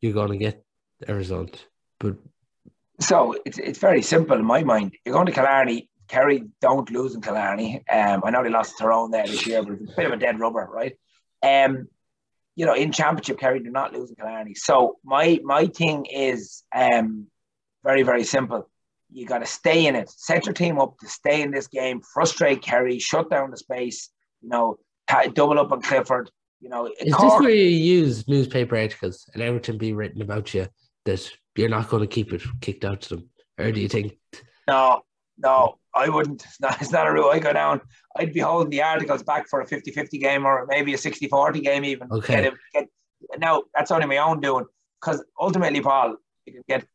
[0.00, 0.64] you're going to get
[1.06, 1.66] a result.
[2.00, 2.16] But
[3.00, 4.94] so it's it's very simple in my mind.
[5.04, 5.88] You're going to Killarney.
[6.08, 7.84] Kerry don't lose in Killarney.
[7.88, 10.16] Um, I know they lost own there this year, but it's a bit of a
[10.16, 10.96] dead rubber, right?
[11.42, 11.88] Um,
[12.56, 14.54] you know, in championship, Kerry do not lose in Killarney.
[14.54, 17.26] So my my thing is um
[17.84, 18.68] very very simple.
[19.10, 20.10] You got to stay in it.
[20.10, 22.02] Set your team up to stay in this game.
[22.12, 22.98] Frustrate Kerry.
[22.98, 24.10] Shut down the space.
[24.42, 24.78] You know,
[25.34, 26.30] double up on Clifford.
[26.60, 30.52] You know, is Cork, this where you use newspaper articles and everything be written about
[30.54, 30.66] you
[31.04, 34.18] that you're not going to keep it kicked out to them, or do you think?
[34.66, 35.02] No,
[35.38, 35.78] no.
[35.94, 36.44] I wouldn't.
[36.44, 37.30] It's not, it's not a rule.
[37.30, 37.80] I go down.
[38.16, 41.84] I'd be holding the articles back for a 50-50 game or maybe a 60-40 game
[41.84, 42.08] even.
[42.12, 42.42] Okay.
[42.42, 42.88] Get, get,
[43.38, 44.66] now that's only my own doing
[45.00, 46.16] because ultimately, Paul,
[46.46, 46.86] you can get.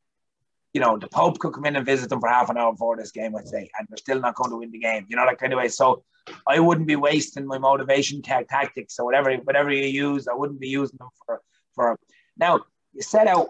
[0.74, 2.98] You know, the Pope could come in and visit them for half an hour before
[2.98, 5.06] this game, I'd say, and they're still not going to win the game.
[5.08, 5.68] You know, that kind of way.
[5.68, 6.04] So
[6.48, 10.28] I wouldn't be wasting my motivation tag tactics or whatever whatever you use.
[10.28, 11.42] I wouldn't be using them for
[11.76, 12.00] for.
[12.38, 12.62] Now
[12.94, 13.50] you set out,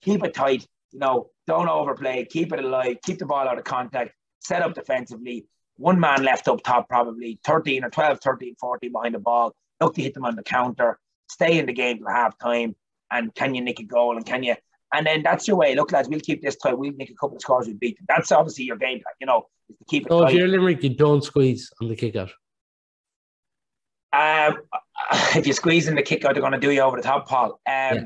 [0.00, 0.66] keep it tight.
[0.92, 2.24] You know, don't overplay.
[2.24, 2.98] Keep it alive.
[3.02, 4.12] Keep the ball out of contact.
[4.40, 5.46] Set up defensively.
[5.76, 9.54] One man left up top, probably 13 or 12, 13, 14 behind the ball.
[9.80, 10.98] Look to hit them on the counter.
[11.28, 12.76] Stay in the game till half time.
[13.10, 14.16] And can you nick a goal?
[14.16, 14.54] And can you?
[14.94, 15.74] And then that's your way.
[15.74, 16.76] Look, lads, we'll keep this tight.
[16.76, 17.66] We'll make a couple of scores.
[17.66, 18.06] We'll beat them.
[18.08, 19.14] That's obviously your game plan.
[19.20, 20.32] You know, is to keep it So tight.
[20.32, 22.30] if you're Limerick, you don't squeeze on the kick out.
[24.12, 24.58] Um,
[25.36, 27.28] if you squeeze in the kick out, they're going to do you over the top,
[27.28, 27.52] Paul.
[27.52, 28.04] Um, Yeah.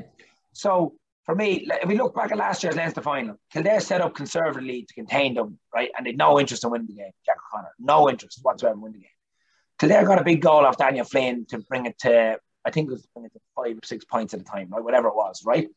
[0.53, 0.95] So
[1.25, 4.83] for me, if we look back at last year's Leinster final, Kildare set up conservatively
[4.87, 5.89] to contain them, right?
[5.95, 7.73] And they had no interest in winning the game, Jack O'Connor.
[7.79, 9.11] No interest whatsoever in winning the game.
[9.79, 12.93] Kildare got a big goal off Daniel Flynn to bring it to, I think it
[12.93, 14.83] was bring it to five or six points at a time, right?
[14.83, 15.67] Whatever it was, right?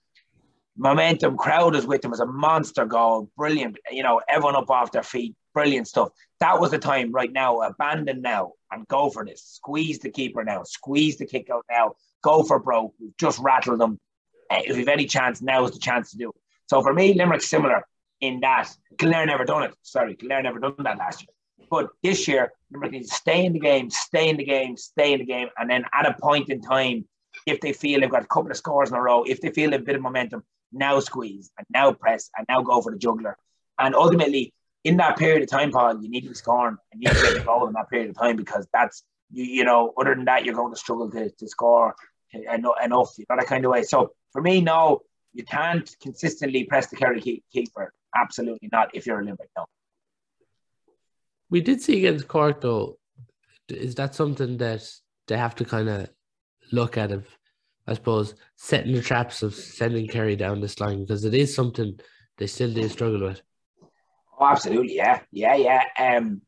[0.81, 2.09] Momentum, crowd is with them.
[2.09, 3.31] It was a monster goal.
[3.37, 3.77] Brilliant.
[3.91, 5.35] You know, everyone up off their feet.
[5.53, 6.09] Brilliant stuff.
[6.41, 7.61] That was the time right now.
[7.61, 9.43] Abandon now and go for this.
[9.45, 10.63] Squeeze the keeper now.
[10.63, 11.93] Squeeze the kick out now.
[12.23, 12.95] Go for broke.
[13.19, 14.01] Just rattle them.
[14.51, 16.37] Eh, If you've any chance, now is the chance to do it.
[16.71, 17.85] So for me, Limerick's similar
[18.23, 19.75] in that Kildare never done it.
[19.83, 21.69] Sorry, Kildare never done that last year.
[21.71, 25.13] But this year, Limerick needs to stay in the game, stay in the game, stay
[25.13, 27.07] in the game, and then at a point in time,
[27.47, 29.73] if they feel they've got a couple of scores in a row, if they feel
[29.75, 33.37] a bit of momentum, now squeeze and now press and now go for the juggler.
[33.79, 34.53] And ultimately,
[34.85, 37.35] in that period of time, Paul, you need to be scoring and you need to
[37.35, 40.45] get goal in that period of time because that's you, you know, other than that,
[40.45, 41.95] you're going to struggle to, to score
[42.35, 43.83] eno- enough, you know, that kind of way.
[43.83, 45.01] So for me, no,
[45.33, 47.93] you can't consistently press the Kerry keep- keeper.
[48.21, 49.67] Absolutely not if you're a Limerick, no.
[51.49, 52.99] We did see against Cork though.
[53.69, 54.89] Is that something that
[55.29, 56.11] they have to kind of
[56.73, 57.27] look at of,
[57.87, 61.99] I suppose, setting the traps of sending Kerry down this line because it is something
[62.39, 63.43] they still do struggle with.
[64.39, 65.85] Oh, absolutely, yeah, yeah, yeah.
[65.99, 66.43] Um,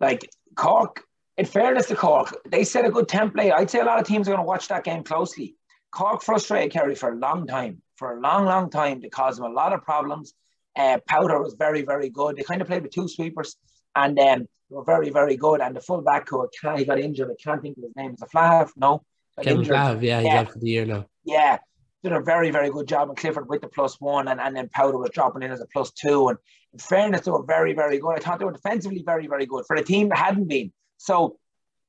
[0.00, 1.04] like Cork,
[1.36, 3.52] in fairness to Cork, they set a good template.
[3.52, 5.56] I'd say a lot of teams are going to watch that game closely.
[5.92, 9.00] Cork frustrated Kerry for a long time, for a long, long time.
[9.00, 10.34] They caused them a lot of problems.
[10.76, 12.36] Uh, Powder was very, very good.
[12.36, 13.56] They kind of played with two sweepers,
[13.94, 15.60] and um, they were very, very good.
[15.60, 17.30] And the full back who can't, he got injured.
[17.30, 18.14] I can't think of his name.
[18.14, 18.70] Is it Flav?
[18.76, 19.02] No,
[19.42, 19.64] Kevin.
[19.64, 20.40] Flav, yeah, he's Yeah.
[20.40, 21.06] out for the year now.
[21.24, 21.58] Yeah,
[22.02, 23.08] did a very, very good job.
[23.08, 25.66] And Clifford with the plus one, and, and then Powder was dropping in as a
[25.66, 26.28] plus two.
[26.28, 26.38] And
[26.72, 28.16] in fairness, they were very, very good.
[28.16, 30.72] I thought they were defensively very, very good for a team that hadn't been.
[30.98, 31.38] So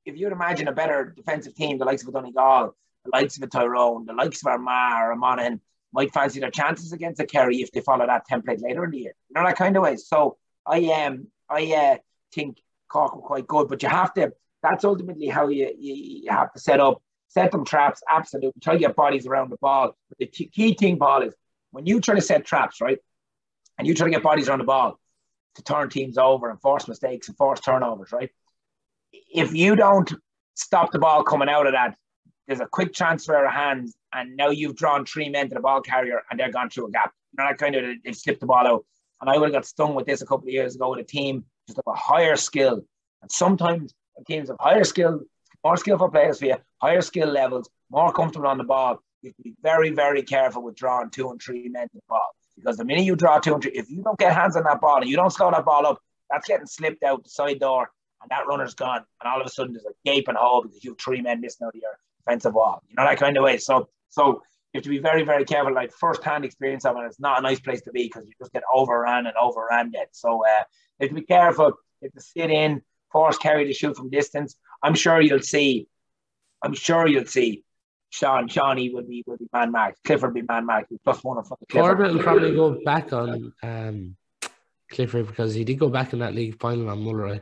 [0.05, 2.75] if you'd imagine a better defensive team, the likes of a Donegal,
[3.05, 5.61] the likes of a Tyrone, the likes of Armagh or Monaghan,
[5.93, 8.97] might fancy their chances against a Kerry if they follow that template later in the
[8.99, 9.13] year.
[9.29, 9.97] You know that kind of way.
[9.97, 11.97] So I um I uh,
[12.33, 14.31] think Cork were quite good, but you have to.
[14.63, 17.01] That's ultimately how you you, you have to set up,
[17.33, 18.01] set them traps.
[18.09, 19.95] Absolutely, try to get bodies around the ball.
[20.09, 21.33] But the key, thing, Paul, is
[21.71, 22.99] when you try to set traps, right,
[23.77, 24.99] and you try to get bodies around the ball
[25.55, 28.29] to turn teams over and force mistakes and force turnovers, right.
[29.11, 30.11] If you don't
[30.55, 31.95] stop the ball coming out of that,
[32.47, 35.81] there's a quick transfer of hands, and now you've drawn three men to the ball
[35.81, 37.13] carrier, and they're gone through a gap.
[37.31, 38.85] You know, that kind of they've slipped the ball out.
[39.21, 41.03] And I would have got stung with this a couple of years ago with a
[41.03, 42.81] team just of a higher skill.
[43.21, 43.93] And sometimes
[44.27, 45.21] teams of higher skill,
[45.63, 49.01] more skillful players for you, higher skill levels, more comfortable on the ball.
[49.21, 52.01] You have to be very, very careful with drawing two and three men to the
[52.09, 52.35] ball.
[52.55, 54.81] Because the minute you draw two and three, if you don't get hands on that
[54.81, 57.89] ball and you don't slow that ball up, that's getting slipped out the side door
[58.21, 59.03] and that runner's gone.
[59.21, 61.65] And all of a sudden there's a gaping hole because you have three men missing
[61.65, 62.81] out of your defensive wall.
[62.87, 63.57] You know, that kind of way.
[63.57, 64.41] So so
[64.73, 65.73] you have to be very, very careful.
[65.73, 68.33] Like first hand experience of it, it's not a nice place to be because you
[68.39, 70.09] just get overrun and overrun it.
[70.11, 70.63] So uh,
[70.99, 71.73] you have to be careful.
[72.01, 74.55] You have to sit in, force Kerry to shoot from distance.
[74.83, 75.87] I'm sure you'll see.
[76.63, 77.63] I'm sure you'll see.
[78.09, 80.03] Sean, Seanie will be will be man marked.
[80.03, 80.91] Clifford will be man marked.
[81.03, 81.97] Plus one of Clifford.
[81.97, 84.17] Corbett will probably go back on um,
[84.89, 87.41] Clifford because he did go back in that league final on Mulleray.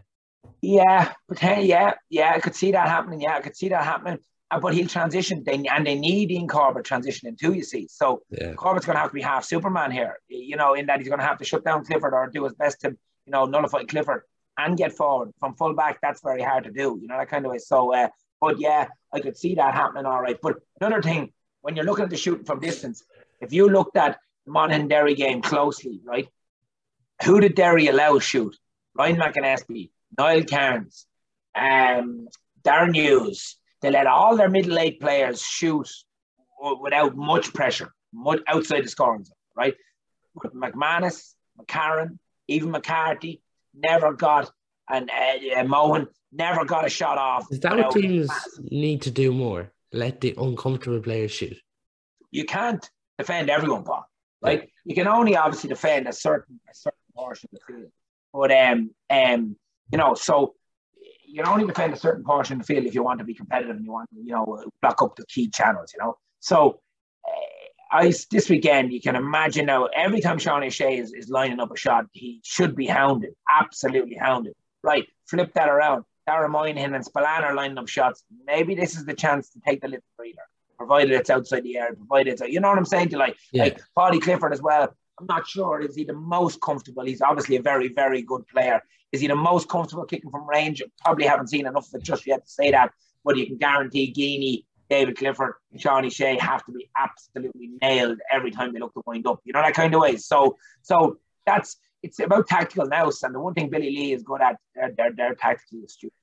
[0.61, 3.21] Yeah, but hey, yeah, yeah, I could see that happening.
[3.21, 4.19] Yeah, I could see that happening.
[4.51, 7.53] Uh, but he'll transition, they, and they need Ian Corbett transitioning too.
[7.53, 8.53] You see, so Yeah.
[8.53, 10.19] Corbett's going to have to be half Superman here.
[10.27, 12.53] You know, in that he's going to have to shut down Clifford or do his
[12.53, 14.23] best to, you know, nullify Clifford
[14.65, 15.99] and get forward from full back.
[16.01, 16.97] That's very hard to do.
[17.01, 17.59] You know that kind of way.
[17.59, 18.09] So, uh,
[18.41, 20.05] but yeah, I could see that happening.
[20.05, 20.37] All right.
[20.41, 23.03] But another thing, when you're looking at the shooting from distance,
[23.41, 26.27] if you looked at the Monaghan Derry game closely, right?
[27.23, 28.55] Who did Derry allow shoot?
[28.95, 31.05] Ryan McAnespie, Niall Kearns,
[31.55, 32.27] um,
[32.63, 33.55] Darren Hughes.
[33.81, 35.87] They let all their middle eight players shoot
[36.81, 39.75] without much pressure, much outside the scoring zone, right?
[40.35, 43.41] But McManus, McCarron, even McCarthy,
[43.81, 44.51] never got,
[44.89, 47.47] and uh, Mohan never got a shot off.
[47.51, 49.71] Is that what teams need to do more?
[49.91, 51.57] Let the uncomfortable players shoot.
[52.31, 52.87] You can't
[53.17, 54.05] defend everyone, Paul.
[54.41, 54.67] Like yeah.
[54.85, 57.91] you can only obviously defend a certain a certain portion of the field.
[58.33, 59.55] But um um
[59.91, 60.55] you know so
[61.25, 63.33] you can only defend a certain portion of the field if you want to be
[63.33, 65.91] competitive and you want to you know block up the key channels.
[65.93, 66.79] You know so.
[67.27, 67.58] Uh,
[67.91, 71.71] I this weekend you can imagine now every time Sean O'Shea is, is lining up
[71.71, 74.53] a shot, he should be hounded, absolutely hounded.
[74.83, 76.05] Right, flip that around.
[76.27, 78.23] Dara Moynihan and Spillane are lining up shots.
[78.45, 80.37] Maybe this is the chance to take the little breather,
[80.77, 83.09] provided it's outside the area, provided it's, you know what I'm saying?
[83.09, 83.63] To like, yeah.
[83.63, 84.93] like Paudie Clifford as well.
[85.19, 85.81] I'm not sure.
[85.81, 87.03] Is he the most comfortable?
[87.03, 88.81] He's obviously a very, very good player.
[89.11, 90.83] Is he the most comfortable kicking from range?
[91.03, 92.91] Probably haven't seen enough of it just yet to say that.
[93.25, 98.51] But you can guarantee Geaney, David Clifford, Sean O'Shea have to be absolutely nailed every
[98.51, 99.39] time they look to wind up.
[99.43, 100.17] You know that kind of way.
[100.17, 104.41] So, so that's it's about tactical nous, and the one thing Billy Lee is good
[104.41, 106.13] at, they're, they're, they're tactically astute.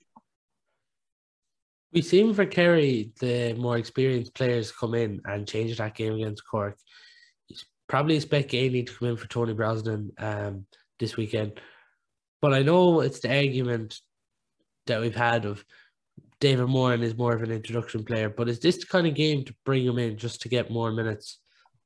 [1.93, 6.43] We seen for Kerry the more experienced players come in and change that game against
[6.51, 6.77] Cork.
[7.49, 7.57] You
[7.89, 10.67] probably expect Geaney to come in for Tony Brosnan um,
[10.99, 11.61] this weekend.
[12.43, 13.99] But I know it's the argument
[14.87, 15.65] that we've had of
[16.41, 19.45] David Moran is more of an introduction player, but is this the kind of game
[19.45, 21.39] to bring him in just to get more minutes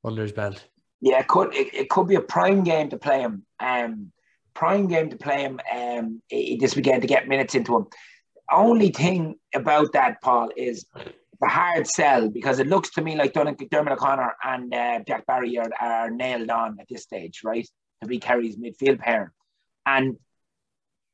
[0.05, 0.65] under his belt?
[1.01, 3.45] Yeah, it could it, it could be a prime game to play him.
[3.59, 4.13] Um,
[4.55, 7.87] prime game to play him um, this weekend to get minutes into him.
[8.53, 10.85] Only thing about that, Paul, is
[11.41, 15.57] the hard sell because it looks to me like Diarmuid O'Connor and uh, Jack Barry
[15.59, 17.67] are, are nailed on at this stage, right?
[18.03, 19.33] To be Kerry's midfield pair.
[19.87, 20.17] And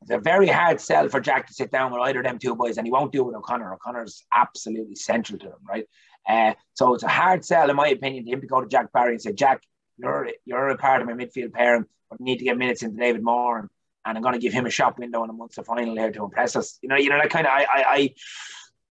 [0.06, 2.54] it's a very hard sell for Jack to sit down with either of them two
[2.54, 3.74] boys, and he won't do it with O'Connor.
[3.74, 5.84] O'Connor's absolutely central to him, right?
[6.28, 8.92] Uh, so it's a hard sell, in my opinion, to him to go to Jack
[8.92, 9.62] Barry and say, Jack,
[9.98, 13.24] you're you're a part of my midfield pairing, but need to get minutes into David
[13.24, 13.68] Moore, and,
[14.04, 16.24] and I'm going to give him a shop window in a Munster final here to
[16.24, 16.78] impress us.
[16.82, 18.14] You know, you know that kind of I I I,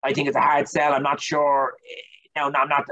[0.03, 0.91] I think it's a hard sell.
[0.91, 1.77] I'm not sure.
[2.35, 2.83] No, no, I'm not.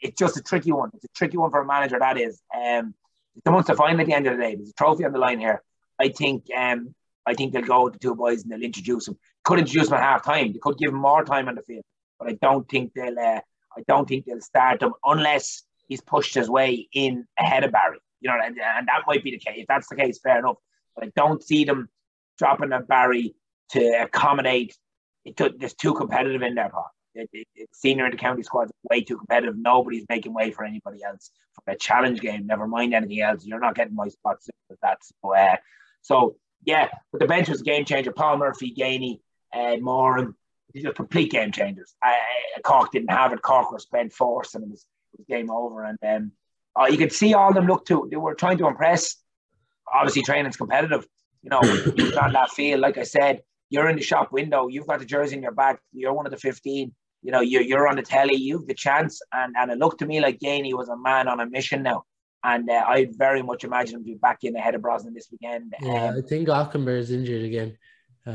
[0.00, 0.92] It's just a tricky one.
[0.94, 1.98] It's a tricky one for a manager.
[1.98, 2.40] That is.
[2.54, 2.94] Um,
[3.44, 4.54] the Munster final at the end of the day.
[4.54, 5.62] There's a trophy on the line here.
[5.98, 6.46] I think.
[6.56, 6.94] Um,
[7.26, 9.18] I think they'll go with the two boys and they'll introduce him.
[9.44, 10.52] Could introduce him at half time.
[10.52, 11.84] They could give him more time on the field,
[12.18, 13.18] but I don't think they'll.
[13.18, 13.40] Uh,
[13.76, 17.98] I don't think they'll start him unless he's pushed his way in ahead of Barry.
[18.20, 19.56] You know, and, and that might be the case.
[19.58, 20.56] If that's the case, fair enough.
[20.94, 21.88] But I don't see them
[22.38, 23.34] dropping a Barry
[23.72, 24.76] to accommodate.
[25.24, 26.90] It took, there's too competitive in there, Paul.
[27.14, 29.56] It, it, it, senior in the county squad is way too competitive.
[29.58, 31.30] Nobody's making way for anybody else
[31.64, 32.46] for a challenge game.
[32.46, 33.44] Never mind anything else.
[33.44, 34.98] You're not getting my spots with that.
[35.02, 35.56] So, uh,
[36.02, 36.36] so
[36.66, 38.12] yeah, but the bench was a game changer.
[38.12, 39.20] Paul Murphy, Geaney,
[39.54, 40.34] uh, Moran,
[40.74, 41.94] these are complete game changers.
[42.04, 42.12] Uh,
[42.62, 43.40] Cork didn't have it.
[43.40, 44.84] Cork was spent force and it was
[45.28, 45.84] game over.
[45.84, 46.32] And um,
[46.78, 49.16] uh, you could see all them look to, they were trying to impress.
[49.90, 51.06] Obviously, training's competitive.
[51.42, 51.62] You know,
[51.96, 55.06] you're on that field, like I said, you're in the shop window, you've got the
[55.06, 58.02] jersey in your back, you're one of the 15, you know, you're, you're on the
[58.02, 59.20] telly, you've the chance.
[59.32, 62.04] And, and it looked to me like Geaney was a man on a mission now.
[62.46, 65.28] And uh, I very much imagine him to be back in ahead of Brosnan this
[65.32, 65.74] weekend.
[65.82, 67.76] Yeah, um, I think Okunbor is injured again.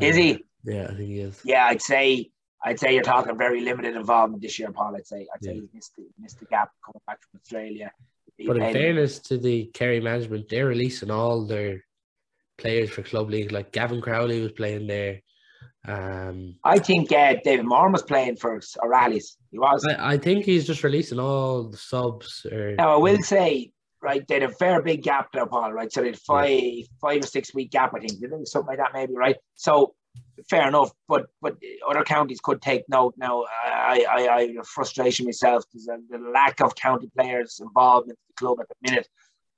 [0.01, 0.43] is he?
[0.65, 1.39] Yeah, I think he is.
[1.45, 2.29] Yeah, I'd say
[2.61, 4.97] I'd say you're talking very limited involvement this year, Paul.
[4.97, 5.61] I'd say I'd say yeah.
[5.61, 7.91] he's missed the, missed the gap coming back from Australia.
[8.45, 11.85] But in fairness to the Kerry management, they're releasing all their
[12.57, 13.51] players for club league.
[13.51, 15.21] Like Gavin Crowley was playing there.
[15.87, 19.37] Um, I think uh, David Moore was playing for O'Rahilly's.
[19.51, 19.85] He was.
[19.87, 22.45] I, I, think he's just releasing all the subs.
[22.51, 23.71] Or, now I will say,
[24.01, 25.71] right, they had a fair big gap there, Paul.
[25.73, 26.85] Right, so they had five, yeah.
[26.99, 27.93] five or six week gap.
[27.95, 29.13] I think, something like that, maybe.
[29.15, 29.95] Right, so
[30.49, 33.13] fair enough, but but other counties could take note.
[33.17, 38.33] Now, I I, I frustration myself because the lack of county players involved in the
[38.35, 39.07] club at the minute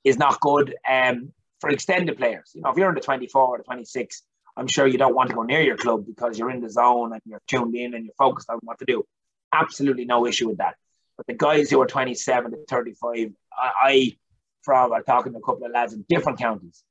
[0.03, 0.75] is not good.
[0.89, 4.23] Um, for extended players, you know, if you're in the 24 or the 26,
[4.57, 7.13] I'm sure you don't want to go near your club because you're in the zone
[7.13, 9.05] and you're tuned in and you're focused on what to do.
[9.53, 10.75] Absolutely no issue with that.
[11.15, 14.17] But the guys who are 27 to 35, I, I
[14.63, 16.83] from I'm talking to a couple of lads in different counties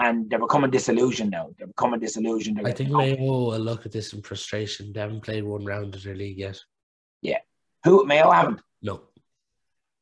[0.00, 1.50] and they're becoming disillusioned now.
[1.58, 2.56] They're becoming disillusioned.
[2.56, 4.92] They're I think Mayo will look at this in frustration.
[4.92, 6.58] They haven't played one round of their league yet.
[7.22, 7.38] Yeah,
[7.84, 8.60] who Mayo haven't?
[8.82, 9.02] No.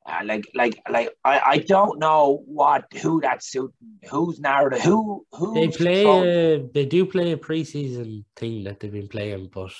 [0.07, 3.75] Uh, like, like, like, I, I don't know what who that suit,
[4.09, 4.81] Who's narrative?
[4.81, 5.53] Who, who?
[5.53, 6.07] They play.
[6.07, 9.71] Uh, they do play a preseason thing that they've been playing, but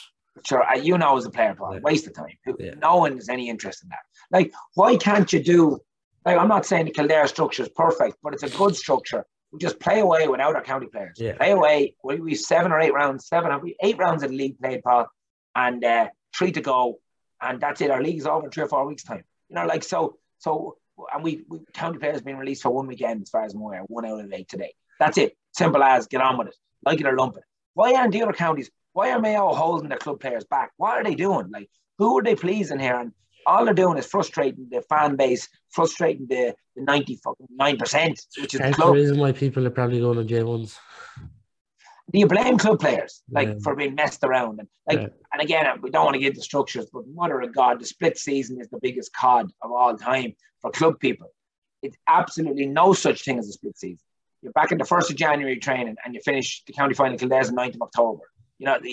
[0.45, 1.81] sure, uh, you know, as a player, Paul, yeah.
[1.81, 2.37] waste of time.
[2.83, 4.01] No one has any interest in that.
[4.31, 5.81] Like, why can't you do?
[6.29, 9.59] Like, I'm not saying the Kildare structure is perfect, but it's a good structure we
[9.59, 11.17] just play away without our county players.
[11.19, 11.37] Yeah.
[11.37, 11.95] Play away.
[12.05, 14.83] We we seven or eight rounds, seven have we eight rounds in the league played,
[14.83, 15.07] Paul,
[15.55, 16.99] and uh, three to go,
[17.41, 17.91] and that's it.
[17.91, 19.25] Our league's over in three or four weeks' time.
[19.49, 20.77] You know, like so, so,
[21.13, 23.81] and we, we county players been released for one weekend, as far as I'm aware,
[23.87, 24.75] one out of eight today.
[25.01, 25.37] That's it.
[25.53, 26.57] Simple as get on with it.
[26.85, 27.45] like it or lump it.
[27.75, 28.71] Why aren't the other counties?
[28.93, 30.73] Why are Mayo holding their club players back?
[30.77, 31.51] What are they doing?
[31.51, 32.99] Like, who are they pleasing here?
[32.99, 33.13] And
[33.49, 38.61] all they're doing is frustrating the fan base, frustrating the, the 99 percent, which is
[38.61, 38.95] That's the club.
[38.95, 40.77] the reason why people are probably going on J1s.
[42.13, 43.55] Do you blame club players like Yeah.
[43.63, 44.61] for being messed around?
[44.61, 45.09] And like, Yeah.
[45.33, 48.17] and again, we don't want to get the structures, but mother of God, the split
[48.19, 51.29] season is the biggest cod of all time for club people.
[51.83, 54.05] It's absolutely no such thing as a split season.
[54.43, 57.49] You're back in the first of January training, and you finish the county final Kildare's
[57.51, 58.25] the 9th of October.
[58.59, 58.91] You know, the,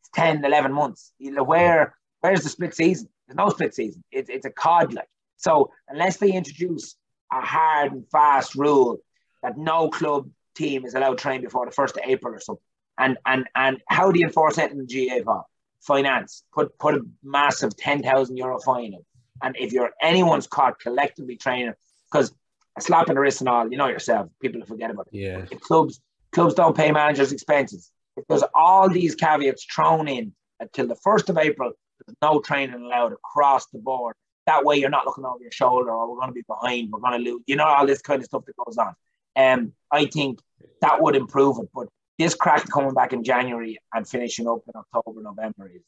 [0.00, 1.12] it's 10, 11 months.
[1.18, 3.08] You know, where where's the split season?
[3.32, 4.04] There's no split season.
[4.10, 5.08] It's it's a cod like.
[5.36, 6.96] So unless they introduce
[7.32, 8.98] a hard and fast rule
[9.42, 12.62] that no club team is allowed to train before the first of April or something,
[12.98, 15.42] and and and how do you enforce that in the GAA?
[15.80, 19.04] Finance put put a massive ten thousand euro fine in,
[19.42, 21.72] and if you're anyone's caught collectively training,
[22.10, 22.32] because
[22.76, 25.18] a slap in the wrist and all, you know yourself, people forget about it.
[25.18, 25.44] Yeah.
[25.50, 26.00] If clubs
[26.32, 31.28] clubs don't pay managers' expenses, if there's all these caveats thrown in until the first
[31.30, 31.72] of April,
[32.06, 34.14] there's no training allowed across the board.
[34.46, 37.00] That way, you're not looking over your shoulder, or we're going to be behind, we're
[37.00, 37.42] going to lose.
[37.46, 38.94] You know all this kind of stuff that goes on.
[39.36, 40.40] Um, I think
[40.80, 41.68] that would improve it.
[41.74, 41.88] But
[42.18, 45.82] this crack coming back in January and finishing up in October, November is,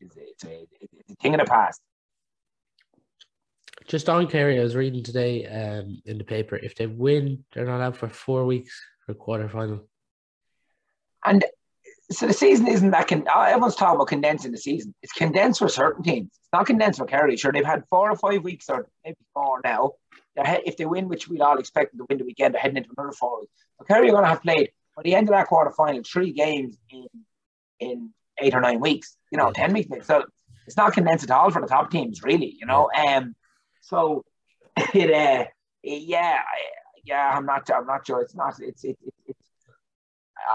[0.00, 1.80] is it's, a, it's a thing of the past.
[3.86, 6.56] Just on Kerry, I was reading today um, in the paper.
[6.56, 9.88] If they win, they're not out for four weeks for quarter final.
[11.24, 11.44] And
[12.10, 13.08] so the season isn't that.
[13.08, 14.94] Con- oh, everyone's talking about condensing the season.
[15.02, 16.26] It's condensed for certain teams.
[16.28, 17.36] It's not condensed for Kerry.
[17.36, 19.92] Sure, they've had four or five weeks, or maybe four now.
[20.36, 22.76] He- if they win, which we'd all expect them to win the weekend, they're heading
[22.76, 23.52] into another four weeks.
[23.78, 26.32] So Kerry are going to have played by the end of that quarter final three
[26.32, 27.06] games in
[27.80, 29.16] in eight or nine weeks.
[29.30, 30.06] You know, ten weeks.
[30.06, 30.24] So
[30.66, 32.56] it's not condensed at all for the top teams, really.
[32.60, 33.34] You know, um,
[33.80, 34.24] so
[34.94, 35.46] it, uh,
[35.82, 36.70] yeah, I-
[37.04, 37.32] yeah.
[37.36, 37.68] I'm not.
[37.70, 38.20] I'm not sure.
[38.22, 38.54] It's not.
[38.60, 39.43] It's it, it, it's.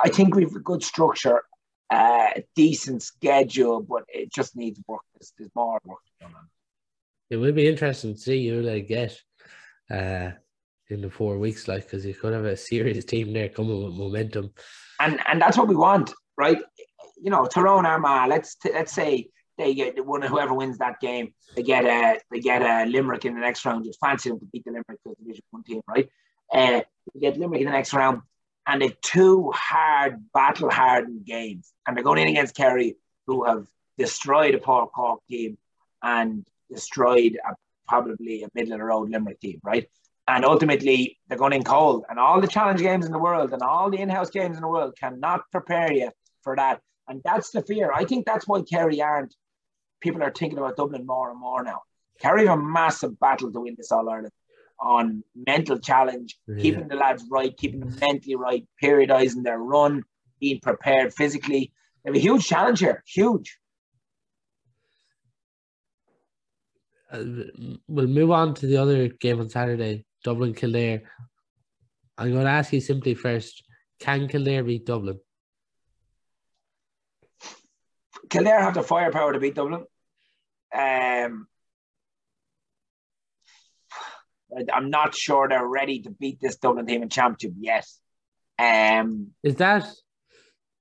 [0.04, 1.44] I think we've a good structure,
[1.90, 5.02] uh, decent schedule, but it just needs work.
[5.16, 6.48] There's, there's more work to be done on.
[7.30, 9.20] It will be interesting to see who they get
[9.92, 10.32] uh,
[10.90, 13.94] in the four weeks, like because you could have a serious team there coming with
[13.94, 14.52] momentum.
[15.00, 16.60] and and that's what we want, right?
[17.22, 18.30] You know, Tyrone Armagh.
[18.30, 22.40] Let's t- let's say they get one whoever wins that game, they get a they
[22.40, 23.86] get a Limerick in the next round.
[23.86, 26.10] Just fancy them to beat the Limerick because Division One team, right?
[26.52, 26.82] Uh,
[27.14, 28.22] they get Limerick in the next round,
[28.70, 33.66] and they've two hard battle hardened games, and they're going in against Kerry, who have
[33.98, 35.58] destroyed a poor Cork team
[36.04, 37.56] and destroyed a,
[37.88, 39.90] probably a middle of the road Limerick team, right?
[40.28, 42.06] And ultimately, they're going in cold.
[42.10, 44.62] And all the challenge games in the world and all the in house games in
[44.62, 46.12] the world cannot prepare you
[46.44, 46.80] for that.
[47.08, 47.92] And that's the fear.
[47.92, 49.34] I think that's why Kerry aren't.
[50.00, 51.82] People are thinking about Dublin more and more now.
[52.22, 54.32] Kerry have a massive battle to win this All Ireland
[54.82, 56.62] on mental challenge, Yeah.
[56.62, 60.04] keeping the lads right, keeping them mentally right, periodizing their run,
[60.40, 61.74] being prepared physically.
[62.04, 63.04] They have a huge challenge here.
[63.06, 63.58] Huge.
[67.12, 67.24] Uh,
[67.88, 71.02] we'll move on to the other game on Saturday, Dublin Kildare.
[72.18, 73.64] I'm going to ask you simply first:
[74.00, 75.20] Can Kildare beat Dublin?
[78.30, 79.86] Kildare have the firepower to beat Dublin.
[80.74, 81.48] Um,
[84.74, 87.86] I'm not sure they're ready to beat this Dublin team in championship yet.
[88.58, 89.88] Um, Is that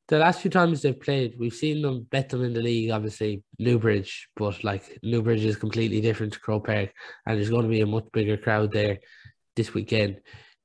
[0.08, 1.34] the last few times they've played?
[1.38, 6.00] We've seen them bet them in the league, obviously Newbridge, but like Newbridge is completely
[6.00, 6.90] different to Croke Park,
[7.26, 8.98] and there's going to be a much bigger crowd there
[9.54, 10.20] this weekend.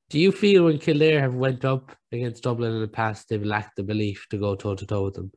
[0.10, 3.76] Do you feel when Kildare have went up against Dublin in the past, they've lacked
[3.78, 5.32] the belief to go toe to toe with them?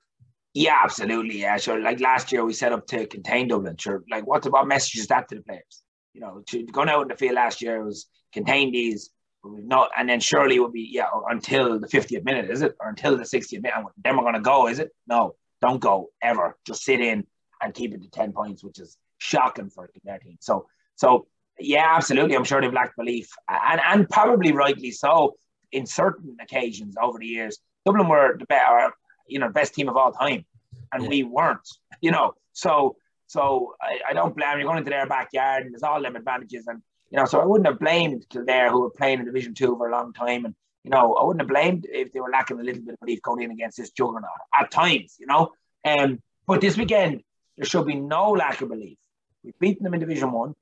[0.56, 1.40] yeah, absolutely.
[1.40, 1.78] Yeah, sure.
[1.80, 3.76] Like last year, we set up to contain Dublin.
[3.76, 4.02] Sure.
[4.10, 5.82] Like, what about messages that to the players?
[6.16, 9.10] You know, to going out in the field last year was contain these.
[9.44, 12.88] Not, and then surely it would be yeah until the 50th minute, is it, or
[12.88, 13.74] until the 60th minute?
[13.76, 14.90] And then we're going to go, is it?
[15.06, 16.56] No, don't go ever.
[16.66, 17.24] Just sit in
[17.62, 20.38] and keep it to 10 points, which is shocking for their team.
[20.40, 21.26] So, so
[21.60, 22.34] yeah, absolutely.
[22.34, 25.36] I'm sure they've lacked belief, and and probably rightly so.
[25.70, 28.90] In certain occasions over the years, Dublin were the better, uh,
[29.28, 30.44] you know, best team of all time,
[30.92, 31.08] and Yeah.
[31.08, 31.68] we weren't.
[32.00, 32.96] You know, so
[33.26, 34.58] so I, I don't blame.
[34.58, 37.44] You're going into their backyard, and there's all them advantages, and you know, so I
[37.44, 40.54] wouldn't have blamed Kildare, who were playing in Division Two for a long time, and
[40.84, 43.22] you know, I wouldn't have blamed if they were lacking a little bit of belief
[43.22, 45.16] going in against this juggernaut at times.
[45.18, 45.52] You know,
[45.84, 47.22] um, but this weekend
[47.56, 48.98] there should be no lack of belief.
[49.42, 50.54] We've beaten them in Division One.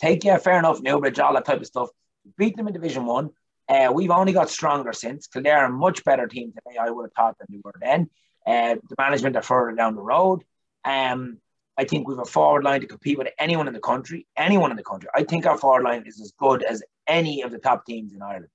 [0.00, 1.88] Take yeah, fair enough, Newbridge, all that type of stuff.
[2.24, 3.30] We've beaten them in Division One.
[3.68, 5.26] Uh, we've only got stronger since.
[5.26, 8.10] Kildare are a much better team today, I would have thought, than they were then.
[8.46, 10.42] Uh, the management are further down the road.
[10.84, 11.38] Um,
[11.78, 14.26] I think we've a forward line to compete with anyone in the country.
[14.36, 15.08] Anyone in the country.
[15.14, 18.22] I think our forward line is as good as any of the top teams in
[18.22, 18.48] Ireland.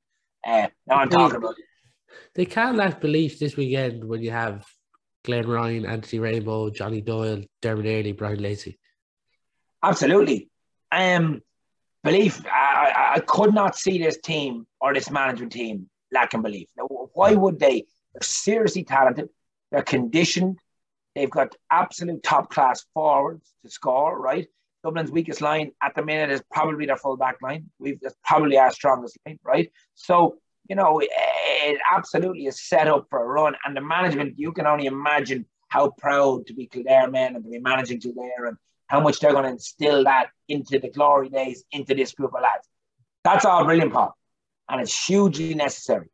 [0.45, 1.55] Uh, now I'm talking about
[2.35, 4.65] They can't lack belief this weekend when you have
[5.23, 8.77] Glenn Ryan, Anthony Rainbow, Johnny Doyle, Dermot Earley, Brian Lacey.
[9.81, 10.49] Absolutely.
[10.91, 11.41] Um,
[12.03, 12.45] belief.
[12.45, 16.69] I, I could not see this team or this management team lacking belief.
[16.77, 17.85] Now, why would they?
[18.13, 19.29] They're seriously talented.
[19.71, 20.59] They're conditioned.
[21.15, 24.19] They've got absolute top class forwards to score.
[24.19, 24.47] Right.
[24.83, 27.71] Dublin's weakest line at the minute is probably their full back line.
[27.79, 29.39] We've that's probably our strongest line.
[29.43, 29.71] Right.
[29.95, 30.37] So
[30.69, 33.55] you know, it absolutely is set up for a run.
[33.65, 37.49] And the management, you can only imagine how proud to be Kildare men and to
[37.49, 38.57] be managing Kildare and
[38.87, 42.41] how much they're going to instill that into the glory days, into this group of
[42.41, 42.67] lads.
[43.23, 44.15] That's all brilliant, Paul.
[44.69, 46.09] And it's hugely necessary.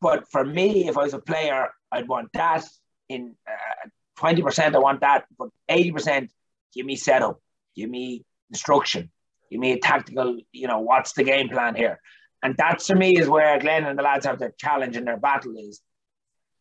[0.00, 2.64] But for me, if I was a player, I'd want that
[3.08, 3.88] in uh,
[4.18, 5.24] 20%, I want that.
[5.38, 6.28] But 80%,
[6.74, 7.40] give me setup,
[7.74, 9.10] give me instruction,
[9.50, 12.00] give me a tactical, you know, what's the game plan here?
[12.42, 15.16] And that to me is where Glenn and the lads have their challenge and their
[15.16, 15.80] battle is.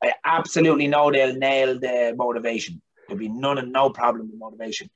[0.04, 2.82] I absolutely know they'll nail the motivation.
[3.08, 4.90] There'll be none and no problem with motivation.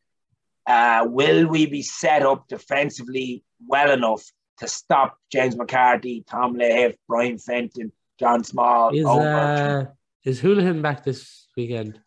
[0.65, 4.23] Uh, will we be set up defensively well enough
[4.59, 8.89] to stop James McCarthy, Tom Lahiff, Brian Fenton, John Small?
[8.93, 9.85] Is, uh,
[10.23, 11.99] is Houlihan back this weekend?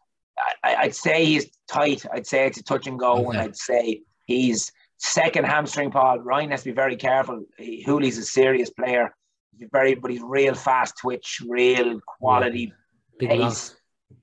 [0.64, 2.04] I, would say he's tight.
[2.12, 3.30] I'd say it's a touch and go, okay.
[3.30, 4.70] and I'd say he's
[5.02, 6.20] Second hamstring, Paul.
[6.20, 7.44] Ryan has to be very careful.
[7.58, 9.12] He, Hooley's a serious player.
[9.58, 12.72] He's very, but he's real fast twitch, real quality
[13.20, 13.28] yeah.
[13.28, 13.74] pace.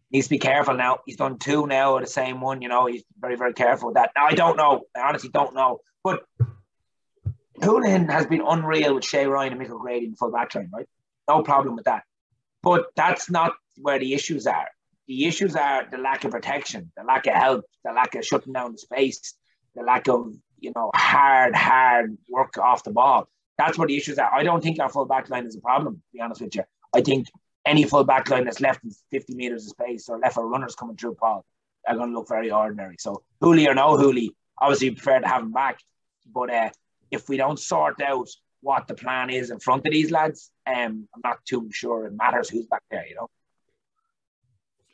[0.10, 1.00] Needs to be careful now.
[1.06, 2.62] He's done two now of the same one.
[2.62, 4.12] You know, he's very, very careful with that.
[4.16, 4.84] Now I don't know.
[4.96, 5.82] I honestly don't know.
[6.02, 6.24] But
[7.62, 10.70] Houlihan has been unreal with Shea Ryan and Mick O'Grady in the full back line,
[10.74, 10.88] right?
[11.28, 12.04] No problem with that.
[12.64, 14.70] But that's not where the issues are.
[15.10, 18.54] The issues are the lack of protection, the lack of help, the lack of shutting
[18.54, 19.34] down the space,
[19.76, 23.28] the lack of you know, hard, hard work off the ball.
[23.58, 24.32] That's what the issues are.
[24.34, 26.64] I don't think our full back line is a problem, to be honest with you.
[26.96, 27.28] I think
[27.66, 30.76] any full back line that's left in 50 metres of space or left for runners
[30.76, 31.46] coming through, Paul,
[31.88, 32.96] are going to look very ordinary.
[33.00, 35.80] So, Hooley or no Hooley, obviously you prefer to have him back.
[36.32, 36.70] But uh,
[37.12, 38.30] if we don't sort out
[38.62, 42.14] what the plan is in front of these lads, um, I'm not too sure it
[42.16, 43.28] matters who's back there, you know.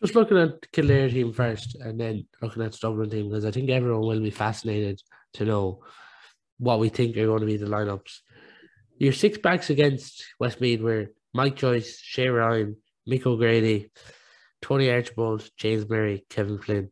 [0.05, 3.71] Just looking at Kildare team first and then looking at Dublin team because I think
[3.71, 5.01] everyone will be fascinated
[5.33, 5.83] to know
[6.59, 8.19] what we think are going to be the lineups.
[8.99, 12.75] Your six backs against Westmeath were Mike Joyce, Shea Ryan,
[13.09, 13.89] Mick O'Grady,
[14.61, 16.91] Tony Archbold, James Murray, Kevin Flynn.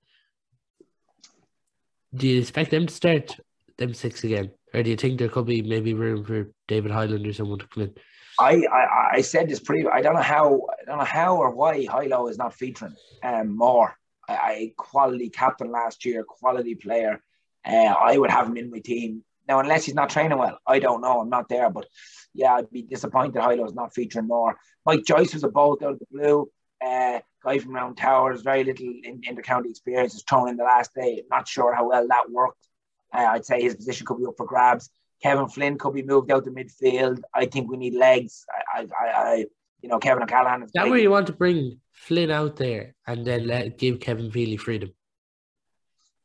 [2.15, 3.37] Do you expect them to start
[3.77, 4.49] them six again?
[4.73, 7.67] Or do you think there could be maybe room for David Hyland or someone to
[7.67, 7.93] come in?
[8.39, 9.87] I, I, I said this pretty.
[9.87, 13.55] I don't know how I don't know how or why Hilo is not featuring um,
[13.55, 13.95] more.
[14.27, 17.21] I, I quality captain last year, quality player.
[17.65, 20.59] Uh, I would have him in my team now, unless he's not training well.
[20.65, 21.21] I don't know.
[21.21, 21.87] I'm not there, but
[22.33, 24.57] yeah, I'd be disappointed Hilo's not featuring more.
[24.85, 26.49] Mike Joyce was a bolt out of the blue.
[26.85, 30.93] Uh, guy from Round Towers, very little in, inter-county experience, is thrown in the last
[30.93, 31.23] day.
[31.29, 32.67] Not sure how well that worked.
[33.13, 34.89] Uh, I'd say his position could be up for grabs.
[35.23, 37.21] Kevin Flynn could be moved out to midfield.
[37.33, 38.45] I think we need legs.
[38.73, 39.45] I, I, I
[39.81, 40.63] you know, Kevin O'Callaghan.
[40.63, 44.31] Is that where you want to bring Flynn out there and then let give Kevin
[44.31, 44.91] Feely freedom?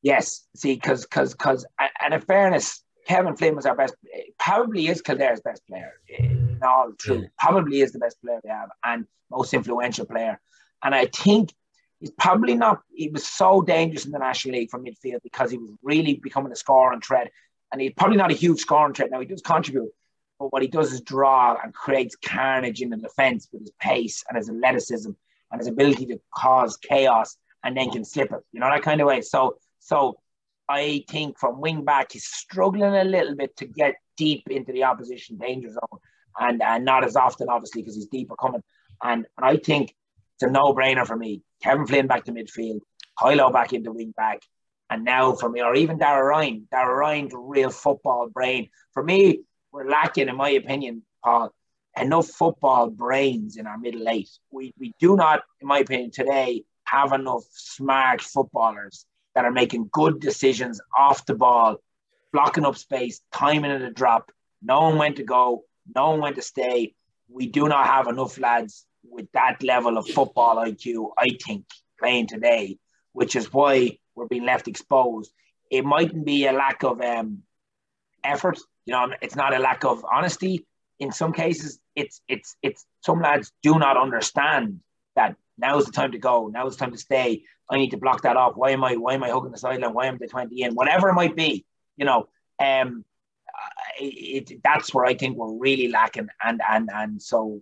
[0.03, 1.65] Yes, see, because because because
[2.01, 3.95] and in fairness, Kevin Flynn was our best,
[4.39, 5.93] probably is Kildare's best player.
[6.09, 7.29] In all truth, yeah.
[7.39, 10.41] probably is the best player we have and most influential player.
[10.85, 11.53] And I think
[11.99, 12.81] he's probably not.
[12.95, 16.53] He was so dangerous in the National League for midfield because he was really becoming
[16.53, 17.31] a scorer and threat.
[17.73, 19.21] And he's probably not a huge scoring threat now.
[19.21, 19.91] He does contribute,
[20.39, 24.25] but what he does is draw and creates carnage in the defense with his pace
[24.29, 25.11] and his athleticism
[25.51, 28.41] and his ability to cause chaos and then can slip it.
[28.53, 29.21] You know that kind of way.
[29.21, 30.19] So so
[30.69, 34.85] I think from wing back, he's struggling a little bit to get deep into the
[34.85, 36.01] opposition danger zone,
[36.39, 38.63] and, and not as often, obviously, because he's deeper coming.
[39.03, 39.95] And, and I think
[40.35, 41.43] it's a no brainer for me.
[41.63, 42.81] Kevin Flynn back to midfield,
[43.19, 44.43] Kylo back into wing back,
[44.91, 46.67] and now for me, or even Dara Ryan.
[46.71, 48.71] Dara Ryan's real football brain.
[48.93, 49.41] For me,
[49.73, 51.53] we're lacking, in my opinion, Paul,
[52.01, 54.31] enough football brains in our middle eight.
[54.51, 59.91] We, we do not, in my opinion, today have enough smart footballers that are making
[59.93, 61.77] good decisions off the ball,
[62.33, 64.33] blocking up space, timing at a drop,
[64.63, 65.65] knowing when to go,
[65.95, 66.95] knowing when to stay.
[67.29, 71.67] We do not have enough lads with that level of football IQ, I think,
[71.99, 72.79] playing today,
[73.13, 75.33] which is why we're being left exposed.
[75.71, 77.43] It mightn't be a lack of um,
[78.25, 80.67] effort, you know, it's not a lack of honesty.
[80.99, 84.81] In some cases, it's it's it's some lads do not understand
[85.15, 87.43] that now is the time to go, now's the time to stay.
[87.71, 88.57] I need to block that off.
[88.57, 89.95] Why am I why am I hugging the sideline?
[89.95, 90.75] Why am I 20 in?
[90.75, 91.65] Whatever it might be,
[91.97, 93.05] you know, um
[94.01, 96.29] it, it, that's where I think we're really lacking.
[96.43, 97.61] And and and so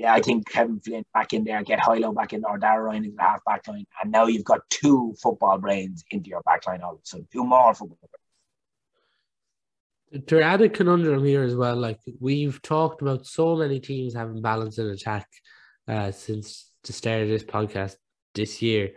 [0.00, 3.04] yeah, I think Kevin Flynn back in there, get Hoylow back in or Dara Ryan
[3.04, 6.66] into the half back line, and now you've got two football brains into your back
[6.66, 7.98] line all two more football
[10.10, 10.24] brains.
[10.26, 14.40] To add a conundrum here as well, like we've talked about so many teams having
[14.40, 15.28] balance in attack
[15.86, 17.96] uh, since the start of this podcast
[18.34, 18.92] this year.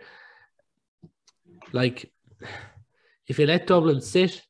[1.72, 2.10] Like,
[3.26, 4.40] if you let Dublin sit,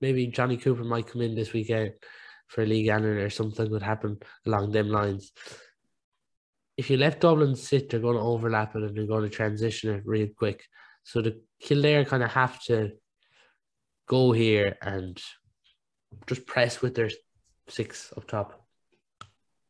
[0.00, 1.94] maybe Johnny Cooper might come in this weekend
[2.46, 5.32] for a league annual or something would happen along them lines.
[6.76, 9.94] If you let Dublin sit, they're going to overlap it and they're going to transition
[9.94, 10.64] it real quick.
[11.04, 12.92] So the Kildare kind of have to
[14.06, 15.20] go here and
[16.26, 17.10] just press with their
[17.68, 18.66] six up top.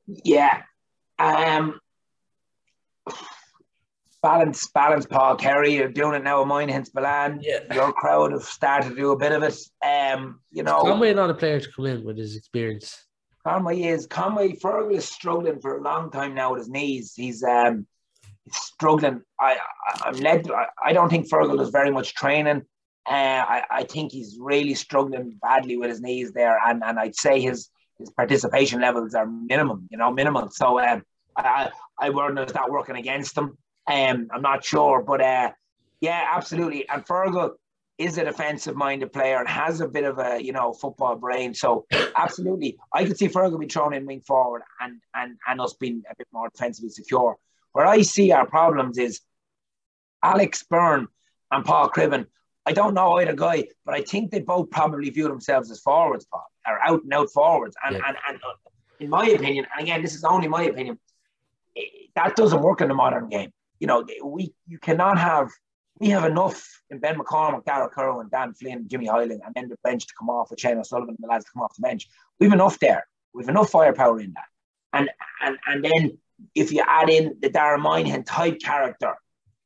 [0.06, 0.62] Yeah.
[1.18, 1.78] Um
[4.24, 5.74] balance, balance, Paul Kerry.
[5.74, 7.40] You're doing it now with mine, hence Milan.
[7.42, 7.60] Yeah.
[7.72, 9.56] Your crowd have started to do a bit of it.
[9.86, 13.06] Um, you know, Conway not a player to come in with his experience.
[13.46, 17.12] Conway is Conway Fergal is struggling for a long time now with his knees.
[17.14, 17.86] He's um
[18.44, 19.20] he's struggling.
[19.38, 19.58] I,
[19.88, 20.50] I am led.
[20.50, 22.62] I, I don't think Fergal is very much training.
[23.06, 27.14] Uh, I, I think he's really struggling badly with his knees there, and, and I'd
[27.14, 27.68] say his
[27.98, 30.48] his participation levels are minimum, you know, minimal.
[30.50, 31.02] So um,
[31.36, 31.70] I
[32.00, 33.58] I wonder is that working against him.
[33.86, 35.50] Um, I'm not sure, but uh,
[36.00, 36.88] yeah, absolutely.
[36.88, 37.52] And Fergal
[37.98, 41.54] is a defensive minded player and has a bit of a you know football brain.
[41.54, 45.74] So absolutely, I could see Fergal be thrown in wing forward and and and us
[45.74, 47.36] being a bit more defensively secure.
[47.72, 49.20] Where I see our problems is
[50.22, 51.06] Alex Beirne
[51.50, 52.26] and Paul Cribbin.
[52.66, 56.24] I don't know either guy, but I think they both probably view themselves as forwards,
[56.24, 57.76] Paul, or out and out forwards.
[57.84, 58.02] And yeah.
[58.06, 58.70] and and uh,
[59.00, 60.98] in my opinion, and again, this is only my opinion,
[62.14, 65.50] that doesn't work in the modern game you know, we you cannot have
[65.98, 69.76] we have enough in Ben McCormack, Darragh Kirwan, Dan Flynn, Jimmy Hyland, and then the
[69.84, 72.08] bench to come off with Shane O'Sullivan and the lads to come off the bench.
[72.40, 73.06] We've enough there.
[73.32, 74.44] We've enough firepower in that.
[74.92, 75.10] And
[75.40, 76.18] and and then
[76.54, 79.14] if you add in the Dara Moynihan type character,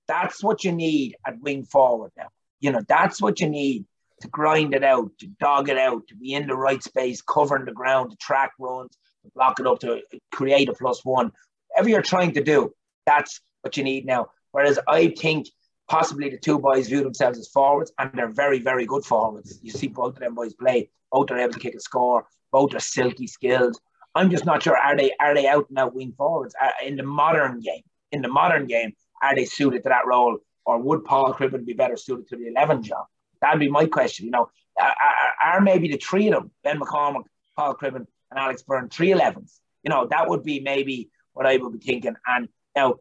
[0.07, 2.29] that's what you need at wing forward now.
[2.61, 3.85] You know, that's what you need
[4.21, 7.67] to grind it out, to dog it out, to be in the right space, covering
[7.67, 10.03] the ground, to track runs, to block it up, to
[10.33, 11.31] create a plus one.
[11.69, 12.73] Whatever you're trying to do,
[13.07, 14.29] that's what you need now.
[14.53, 15.49] Whereas I think
[15.89, 19.59] possibly the two boys view themselves as forwards, and they're very, very good forwards.
[19.63, 20.91] You see both of them boys play.
[21.11, 22.27] Both are able to kick a score.
[22.53, 23.77] Both are silky skilled.
[24.15, 26.97] I'm just not sure are they are they out and out wing forwards uh, in
[26.97, 27.83] the modern game?
[28.11, 31.75] In the modern game, are they suited to that role, or would Paul Cribbin be
[31.75, 33.07] better suited to the eleven job?
[33.41, 34.27] That'd be my question.
[34.27, 34.49] You know,
[34.81, 34.95] are,
[35.43, 37.25] are maybe the three of them, Ben McCormack,
[37.57, 39.59] Paul Cribbin, and Alex Beirne, three 11s?
[39.83, 42.15] You know, that would be maybe what I would be thinking.
[42.27, 42.97] And now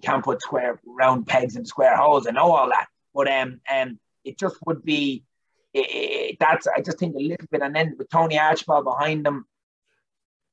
[0.00, 2.26] can't put square round pegs in square holes.
[2.26, 5.24] I know all that, but um, um, it just would be
[5.72, 9.24] it, it, that's I just think a little bit, and then with Tony Archbold behind
[9.24, 9.46] them,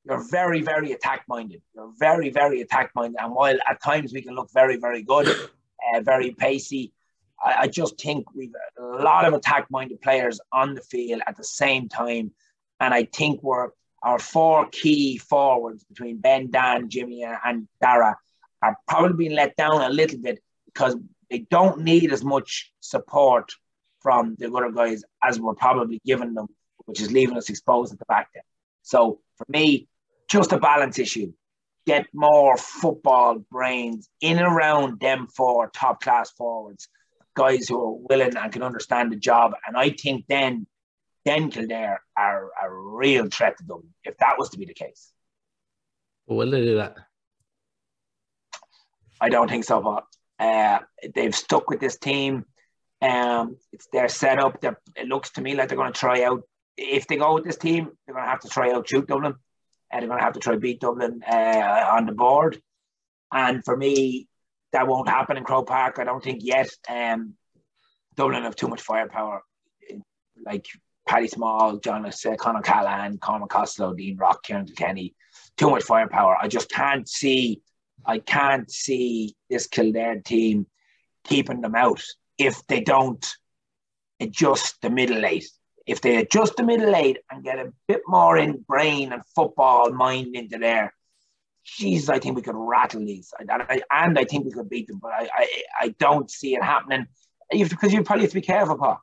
[0.05, 1.61] you're very very attack minded.
[1.75, 5.27] You're very very attack minded, and while at times we can look very very good,
[5.95, 6.93] uh, very pacey.
[7.43, 11.37] I, I just think we've a lot of attack minded players on the field at
[11.37, 12.31] the same time,
[12.79, 13.69] and I think we're
[14.03, 18.15] our four key forwards between Ben, Dan, Jimmy, and Dara
[18.61, 20.95] are probably being let down a little bit because
[21.29, 23.51] they don't need as much support
[24.01, 26.47] from the other guys as we're probably giving them,
[26.85, 28.43] which is leaving us exposed at the back there.
[28.83, 29.87] So for me,
[30.27, 31.33] just a balance issue.
[31.85, 36.89] Get more football brains in and around them four top class forwards,
[37.35, 39.53] guys who are willing and can understand the job.
[39.65, 40.67] And I think then,
[41.23, 45.11] then Kildare are a real threat to them if that was to be the case.
[46.27, 46.97] Will they do that?
[49.19, 50.05] I don't think so, but
[50.39, 50.79] uh,
[51.15, 52.45] they've stuck with this team.
[53.01, 54.61] Um, it's their setup.
[54.61, 56.43] They're, it looks to me like they're going to try out.
[56.77, 59.35] If they go with this team, they're going to have to try out shoot Dublin,
[59.91, 62.61] and they're going to have to try beat Dublin uh, on the board.
[63.31, 64.27] And for me,
[64.73, 65.97] that won't happen in Croke Park.
[65.99, 66.69] I don't think yet.
[66.87, 67.33] Um,
[68.15, 69.43] Dublin have too much firepower,
[70.45, 70.65] like
[71.07, 75.15] Paddy Small, John uh, Con O'Callaghan, Conor Costello, Dean Rock, Kieran Kenny.
[75.55, 76.37] Too much firepower.
[76.39, 77.61] I just can't see
[78.07, 80.65] I can't see this Kildare team
[81.25, 82.01] keeping them out
[82.37, 83.25] if they don't
[84.19, 85.45] adjust the middle eight.
[85.85, 89.91] If they adjust the middle eight and get a bit more in brain and football
[89.91, 90.93] mind into there,
[91.65, 93.33] Jesus, I think we could rattle these.
[93.37, 96.55] And I, and I think we could beat them, but I, I, I don't see
[96.55, 97.07] it happening.
[97.51, 99.01] Because you probably have to be careful, Paul.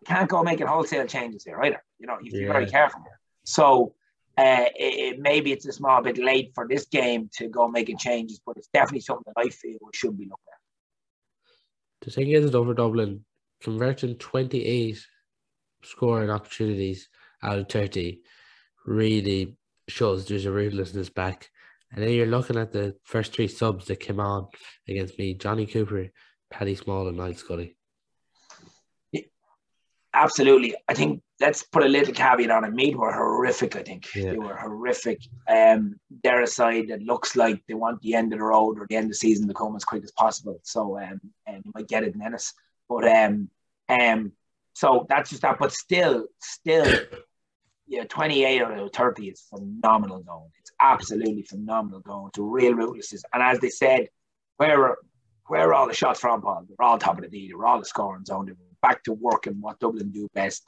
[0.00, 1.82] You can't go making wholesale changes here either.
[1.98, 2.46] You know, you have to yeah.
[2.46, 3.18] be very careful here.
[3.44, 3.94] So
[4.38, 8.40] uh, it, maybe it's a small bit late for this game to go making changes,
[8.46, 12.06] but it's definitely something that I feel we should be looking at.
[12.06, 13.24] The thing is, over Dublin,
[13.60, 15.04] converting 28
[15.82, 17.08] scoring opportunities
[17.42, 18.20] out of 30
[18.86, 19.56] really
[19.88, 21.50] shows there's a ruthlessness back.
[21.90, 24.46] And then you're looking at the first three subs that came on
[24.86, 26.08] against me: Johnny Cooper,
[26.50, 27.77] Paddy Small, and Niall Scully.
[30.14, 32.72] Absolutely, I think let's put a little caveat on it.
[32.72, 33.76] Meath were horrific.
[33.76, 34.32] I think yeah.
[34.32, 35.20] they were horrific.
[35.48, 38.86] Um, they're a side that looks like they want the end of the road or
[38.88, 40.60] the end of the season to come as quick as possible.
[40.64, 42.54] So um, and you might get it in Ennis,
[42.88, 43.50] but um,
[43.88, 44.32] um,
[44.74, 45.58] so that's just that.
[45.58, 46.86] But still, still,
[47.86, 50.50] yeah, 28 out of 30 is phenomenal going.
[50.60, 52.28] It's absolutely phenomenal going.
[52.28, 53.24] It's a real ruthlessness.
[53.32, 54.08] And as they said,
[54.56, 54.98] where are,
[55.46, 56.64] where are all the shots from, Paul?
[56.68, 57.48] They're all top of the D.
[57.48, 58.46] They're all the scoring zone.
[58.46, 60.64] They're back to work and what Dublin do best.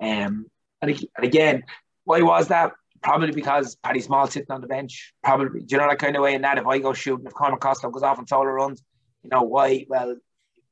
[0.00, 0.46] Um,
[0.80, 1.62] and, and again,
[2.04, 2.72] why was that?
[3.02, 5.12] Probably because Paddy Small sitting on the bench.
[5.22, 6.34] Probably, do you know that kind of way?
[6.34, 8.82] And that, if I go shooting, if Conor Costello goes off on solo runs,
[9.22, 9.86] you know why?
[9.88, 10.16] Well,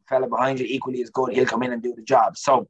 [0.09, 1.33] fella behind you equally as good.
[1.33, 2.37] He'll come in and do the job.
[2.37, 2.69] So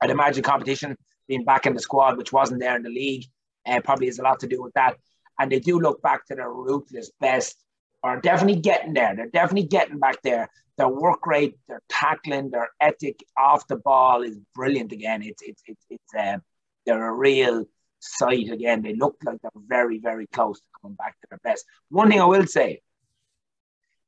[0.00, 0.96] I'd imagine competition
[1.28, 3.24] being back in the squad, which wasn't there in the league,
[3.66, 4.96] uh, probably has a lot to do with that.
[5.38, 7.62] And they do look back to their ruthless best,
[8.02, 9.14] are definitely getting there.
[9.14, 10.48] They're definitely getting back there.
[10.80, 15.20] Their work rate, their tackling, their ethic off the ball is brilliant again.
[15.22, 16.38] It's it's it's, it's uh,
[16.86, 17.66] they're a real
[17.98, 18.80] sight again.
[18.80, 21.66] They look like they're very very close to coming back to their best.
[21.90, 22.80] One thing I will say,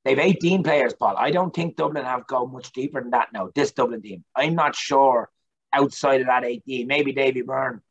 [0.06, 1.14] they've 18 players, Paul.
[1.18, 3.50] I don't think Dublin have gone much deeper than that now.
[3.54, 5.28] This Dublin team, I'm not sure
[5.74, 6.86] outside of that 18.
[6.86, 7.82] Maybe Davy Byrne.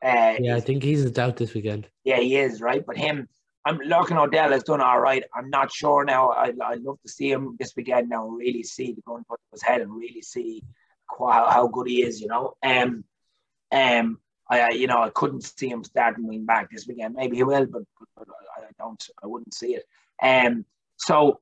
[0.00, 1.88] Uh, yeah, I think he's a doubt this weekend.
[2.04, 2.86] Yeah, he is, right?
[2.86, 3.28] But him,
[3.64, 5.22] I'm looking Odell has done all right.
[5.34, 6.30] I'm not sure now.
[6.30, 9.62] I, I'd love to see him this weekend now really see the gun put his
[9.62, 10.62] head and really see
[11.18, 12.54] how, how good he is, you know.
[12.62, 13.04] Um,
[13.70, 17.14] um, I, you know, I couldn't see him starting wing back this weekend.
[17.14, 19.84] Maybe he will, but, but, but I don't, I wouldn't see it.
[20.22, 20.64] Um,
[20.96, 21.40] so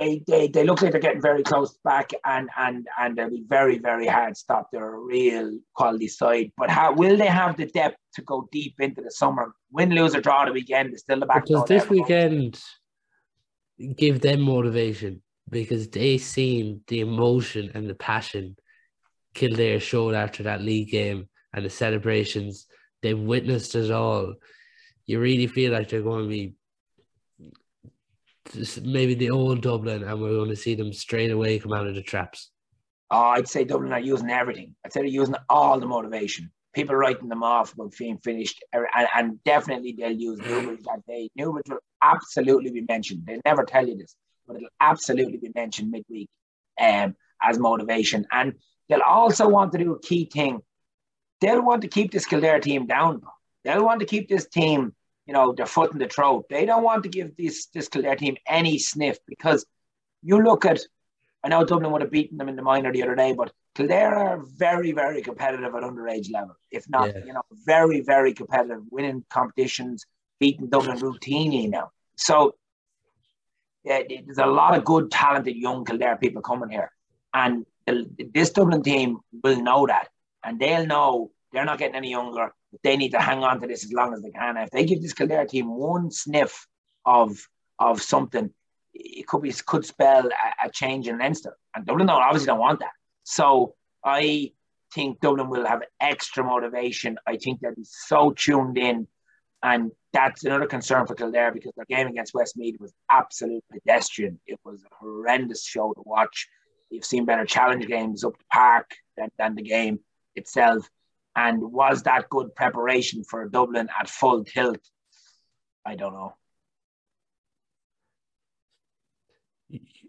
[0.00, 3.44] they, they, they look like they're getting very close back and and and they'll be
[3.46, 4.70] very very hard stop.
[4.72, 8.74] They're a real quality side but how will they have the depth to go deep
[8.80, 9.54] into the summer?
[9.70, 12.60] Win lose or draw the weekend is still the back does this weekend
[13.96, 15.22] give them motivation?
[15.48, 18.56] Because they seen the emotion and the passion
[19.34, 22.66] Kildare showed after that league game and the celebrations.
[23.02, 24.34] They've witnessed it all.
[25.06, 26.54] You really feel like they're going to be
[28.82, 31.94] maybe the old Dublin, and we're going to see them straight away come out of
[31.94, 32.50] the traps?
[33.10, 34.74] Oh, I'd say Dublin are using everything.
[34.84, 36.50] I'd say they're using all the motivation.
[36.72, 41.04] People writing them off about being finished, er, and, and definitely they'll use Newbridge that
[41.06, 41.28] day.
[41.34, 43.24] Newbridge will absolutely be mentioned.
[43.26, 44.14] They never tell you this,
[44.46, 46.28] but it'll absolutely be mentioned midweek
[46.80, 48.26] um, as motivation.
[48.30, 48.54] And
[48.88, 50.60] they'll also want to do a key thing.
[51.40, 53.22] They'll want to keep this Kildare team down.
[53.64, 54.94] They'll want to keep this team
[55.30, 56.46] you know, their foot in the throat.
[56.50, 59.64] They don't want to give this this Kildare team any sniff because
[60.24, 60.80] you look at
[61.44, 64.12] I know Dublin would have beaten them in the minor the other day, but Kildare
[64.12, 66.56] are very, very competitive at underage level.
[66.72, 67.24] If not, yeah.
[67.24, 70.04] you know, very, very competitive, winning competitions,
[70.40, 71.92] beating Dublin routinely now.
[72.16, 72.56] So
[73.84, 76.90] yeah, there's a lot of good, talented young Kildare people coming here.
[77.32, 80.08] And this Dublin team will know that.
[80.42, 83.84] And they'll know they're not getting any younger they need to hang on to this
[83.84, 84.56] as long as they can.
[84.56, 86.66] If they give this Kildare team one sniff
[87.04, 87.38] of
[87.78, 88.50] of something,
[88.94, 91.56] it could be could spell a, a change in Leinster.
[91.74, 92.92] And Dublin don't, obviously don't want that.
[93.24, 94.52] So I
[94.94, 97.18] think Dublin will have extra motivation.
[97.26, 99.06] I think they'll be so tuned in.
[99.62, 104.40] And that's another concern for Kildare because their game against Westmeath was absolute pedestrian.
[104.46, 106.48] It was a horrendous show to watch.
[106.90, 110.00] You've seen better challenge games up the park than, than the game
[110.34, 110.88] itself.
[111.40, 114.84] And was that good preparation for Dublin at full tilt?
[115.86, 116.34] I don't know.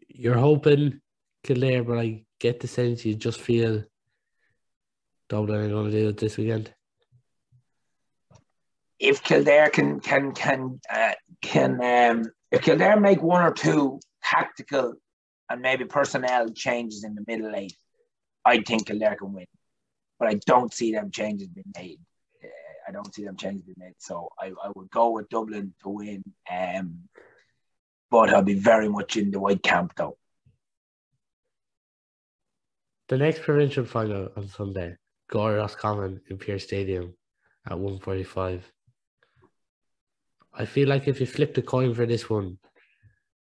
[0.10, 1.00] You're hoping
[1.46, 3.86] Kildare, but I get the sense you just feel
[5.30, 6.74] Dublin are going to do it this weekend.
[9.00, 14.96] If Kildare can can can uh, can um, if Kildare make one or two tactical
[15.50, 17.78] and maybe personnel changes in the middle eight,
[18.44, 19.46] I think Kildare can win
[20.22, 22.00] but I don't see them changes being made.
[22.44, 22.48] Uh,
[22.88, 23.96] I don't see them changes being made.
[23.98, 26.24] So I, I would go with Dublin to win.
[26.50, 27.10] Um,
[28.12, 30.18] but I'll be very much in the white camp though.
[33.10, 34.96] The next provincial final on Sunday,
[35.32, 37.16] Galway Roscommon in Pearse Stadium
[37.66, 38.72] at 145.
[40.54, 42.60] I feel like if you flip the coin for this one,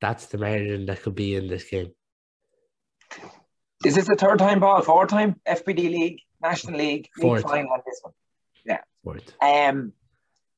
[0.01, 1.91] that's the margin that could be in this game.
[3.85, 6.21] Is this the third time ball, fourth time FBD League?
[6.43, 8.12] National League, league final on this one.
[8.64, 8.80] Yeah.
[9.05, 9.32] Fourth.
[9.43, 9.93] Um,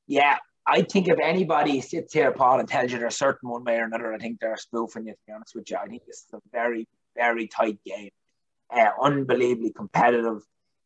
[0.07, 3.77] yeah, I think if anybody sits here, Paul, and tells you they're certain one way
[3.77, 5.13] or another, I think they're spoofing you.
[5.13, 8.09] To be honest with you, I think this is a very, very tight game.
[8.73, 10.41] Uh, unbelievably competitive.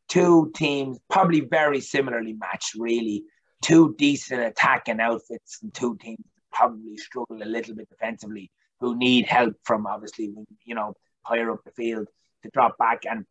[0.09, 3.23] Two teams, probably very similarly matched, really.
[3.61, 9.25] Two decent attacking outfits and two teams probably struggle a little bit defensively, who need
[9.25, 10.33] help from obviously,
[10.65, 10.93] you know,
[11.23, 12.07] higher up the field
[12.43, 13.03] to drop back.
[13.09, 13.25] And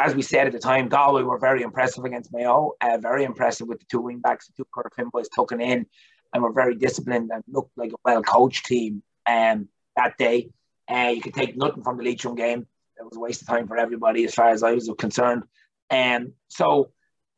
[0.00, 3.68] as we said at the time, Galway were very impressive against Mayo, uh, very impressive
[3.68, 5.86] with the two wing backs, the two Curtin boys tucking in,
[6.32, 10.50] and were very disciplined and looked like a well coached team um, that day.
[10.90, 12.66] Uh, you could take nothing from the Leitrim game.
[12.96, 15.42] It was a waste of time for everybody as far as I was concerned.
[15.90, 16.90] And um, so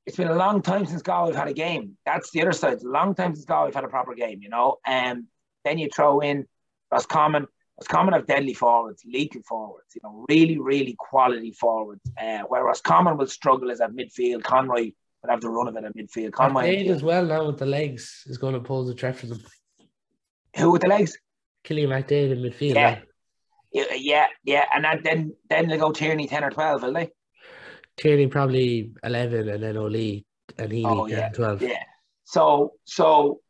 [0.06, 1.96] it's been a long time since Galway have had a game.
[2.06, 2.74] That's the other side.
[2.74, 4.76] It's a long time since Galway have had a proper game, you know.
[4.86, 5.26] And um,
[5.64, 6.46] then you throw in
[6.92, 7.46] Roscommon.
[7.78, 12.00] Roscommon have deadly forwards, lethal forwards, you know, really, really quality forwards.
[12.20, 14.42] Uh, where Roscommon will struggle is at midfield.
[14.42, 16.32] Conroy would have the run of it at midfield.
[16.32, 19.42] Conroy as well now with the legs is going to pose a threat for them.
[20.56, 21.18] Who with the legs?
[21.64, 22.76] Cillian McDaid in midfield.
[22.76, 22.98] Yeah.
[23.72, 27.10] yeah, yeah, yeah, and that, then then they go Tierney ten or twelve, will they?
[27.98, 30.24] Tierney probably eleven, and then O'Lee
[30.58, 31.60] and he oh, yeah, twelve.
[31.60, 31.82] Yeah.
[32.24, 33.40] So so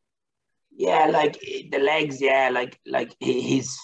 [0.72, 1.39] yeah, like
[1.70, 3.79] the legs, yeah, like like he's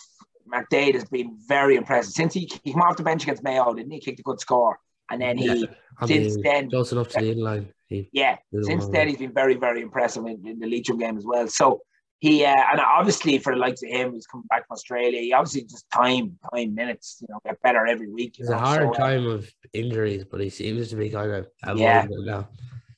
[0.52, 3.92] McDaid has been very impressive since he, he came off the bench against Mayo, didn't
[3.92, 4.00] he?
[4.00, 4.78] Kicked a good score,
[5.10, 5.66] and then he yeah,
[6.06, 7.66] since mean, then close enough to the inline.
[8.12, 11.48] yeah, since then he's been very very impressive in, in the Leitrim game as well.
[11.48, 11.82] So
[12.22, 15.20] he uh, and obviously for the likes of him, he's coming back from Australia.
[15.20, 18.36] He obviously just time, time, minutes, you know, get better every week.
[18.38, 18.56] It's know?
[18.56, 21.78] a hard so, uh, time uh, of injuries, but he seems to be kind of
[21.78, 22.06] yeah.
[22.08, 22.48] now.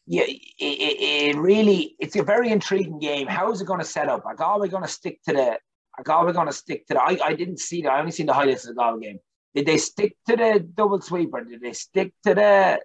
[0.06, 3.26] Yeah, it, it, really, it's a very intriguing game.
[3.26, 4.26] How is it going to set up?
[4.26, 5.58] Like, Are we going to stick to the?
[6.02, 7.02] Galway going to stick to the?
[7.02, 7.92] I, I didn't see that.
[7.92, 9.18] I only seen the highlights of the Galway game.
[9.54, 11.44] Did they stick to the double sweeper?
[11.44, 12.80] Did they stick to the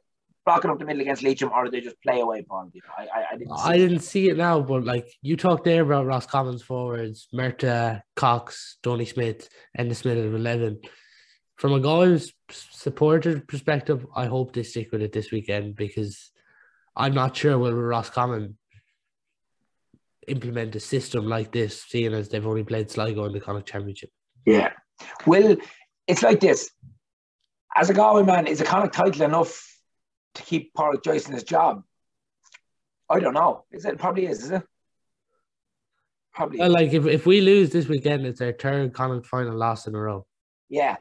[0.46, 2.72] blocking up the middle against Leitrim, or did they just play away, Paul?
[2.98, 3.52] I, I, I, didn't.
[3.52, 8.78] I didn't see it now, but like you talked there about Roscommon's forwards, Murtagh, Cox,
[8.84, 10.80] Tony Smith, and the Smith of eleven.
[11.56, 16.32] From a Galway's supporter perspective, I hope they stick with it this weekend because
[16.96, 18.58] I'm not sure whether Ross Roscommon
[20.30, 24.10] implement a system like this, seeing as they've only played Sligo in the Connacht Championship.
[24.46, 24.72] Yeah.
[25.26, 25.58] Well,
[26.08, 26.70] it's like this.
[27.76, 29.66] As a Galway man, is a Connacht title enough
[30.36, 31.84] to keep Paul Joyce in his job?
[33.10, 33.66] I don't know.
[33.72, 33.98] Is it?
[33.98, 34.64] Probably is, is it?
[36.34, 36.60] Probably.
[36.60, 39.96] Well, like if, if we lose this weekend, it's our third Connacht final loss in
[39.96, 40.26] a row.
[40.70, 40.98] Yeah.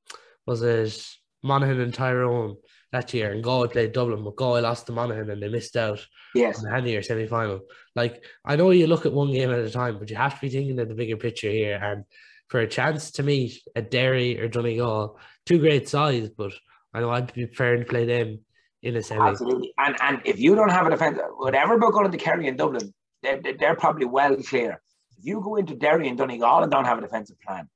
[0.45, 1.03] was it
[1.43, 2.55] Monaghan and Tyrone
[2.91, 6.05] that year, and Galway played Dublin, but Galway lost to Monaghan and they missed out
[6.33, 6.57] yes.
[6.57, 7.61] on the hand semi final.
[7.95, 10.41] Like I know you look at one game at a time, but you have to
[10.41, 11.79] be thinking of the bigger picture here.
[11.81, 12.03] And
[12.47, 16.51] for a chance to meet a Derry or Donegal, two great sides, but
[16.93, 18.39] I know I'd be preparing to play them
[18.81, 19.29] in a semi.
[19.29, 19.73] Absolutely.
[19.77, 22.93] And and if you don't have a defence, whatever about going to Kerry and Dublin,
[23.21, 24.81] they're, they're probably well clear.
[25.11, 27.69] If you go into Derry and Donegal and don't have a defensive plan,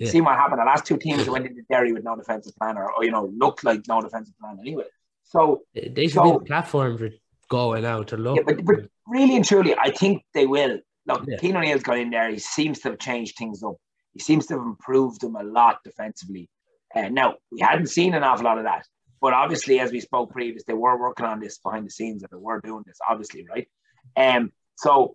[0.00, 0.10] yeah.
[0.10, 0.60] see what happened.
[0.60, 3.30] The last two teams went into Derry with no defensive plan, or, or you know,
[3.36, 4.84] looked like no defensive plan anyway.
[5.24, 7.10] So they should so, be the platform for
[7.48, 8.36] going out to look.
[8.36, 8.76] Yeah, but, but
[9.06, 10.78] really and truly, I think they will.
[11.06, 11.36] Look, yeah.
[11.40, 12.30] Cian O'Neill's got in there.
[12.30, 13.76] He seems to have changed things up.
[14.14, 16.48] He seems to have improved them a lot defensively.
[16.94, 18.86] Uh, now we hadn't seen an awful lot of that,
[19.20, 22.30] but obviously, as we spoke previous, they were working on this behind the scenes, and
[22.32, 23.68] they were doing this, obviously, right?
[24.16, 25.14] Um, so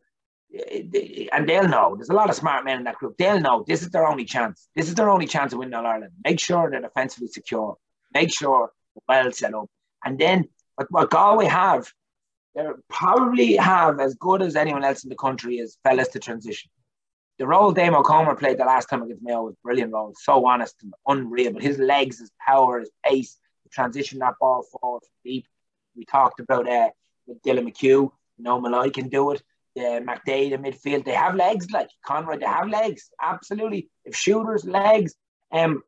[1.32, 1.96] and they'll know.
[1.96, 3.18] There's a lot of smart men in that group.
[3.18, 4.68] They'll know this is their only chance.
[4.76, 6.14] This is their only chance of winning All Ireland.
[6.24, 7.76] Make sure they're defensively secure.
[8.14, 8.72] Make sure
[9.08, 9.70] well set up.
[10.04, 10.46] And then
[10.76, 11.92] what, what Galway have,
[12.56, 16.72] they probably have as good as anyone else in the country is fellas to transition.
[17.38, 20.14] The role Damo Comer played the last time against Mayo was brilliant role.
[20.16, 21.52] So honest and unreal.
[21.52, 25.46] But his legs, his power, his pace, to transition that ball forward deep.
[25.98, 26.92] We talked about uh,
[27.28, 28.10] with Dylan McHugh.
[28.38, 29.42] You know, Molloy can do it
[29.78, 31.06] uh, McDaid in midfield.
[31.06, 32.38] They have legs like Conroy.
[32.38, 33.10] They have legs.
[33.22, 33.90] Absolutely.
[34.04, 35.16] If shooters, legs.
[35.52, 35.84] Um,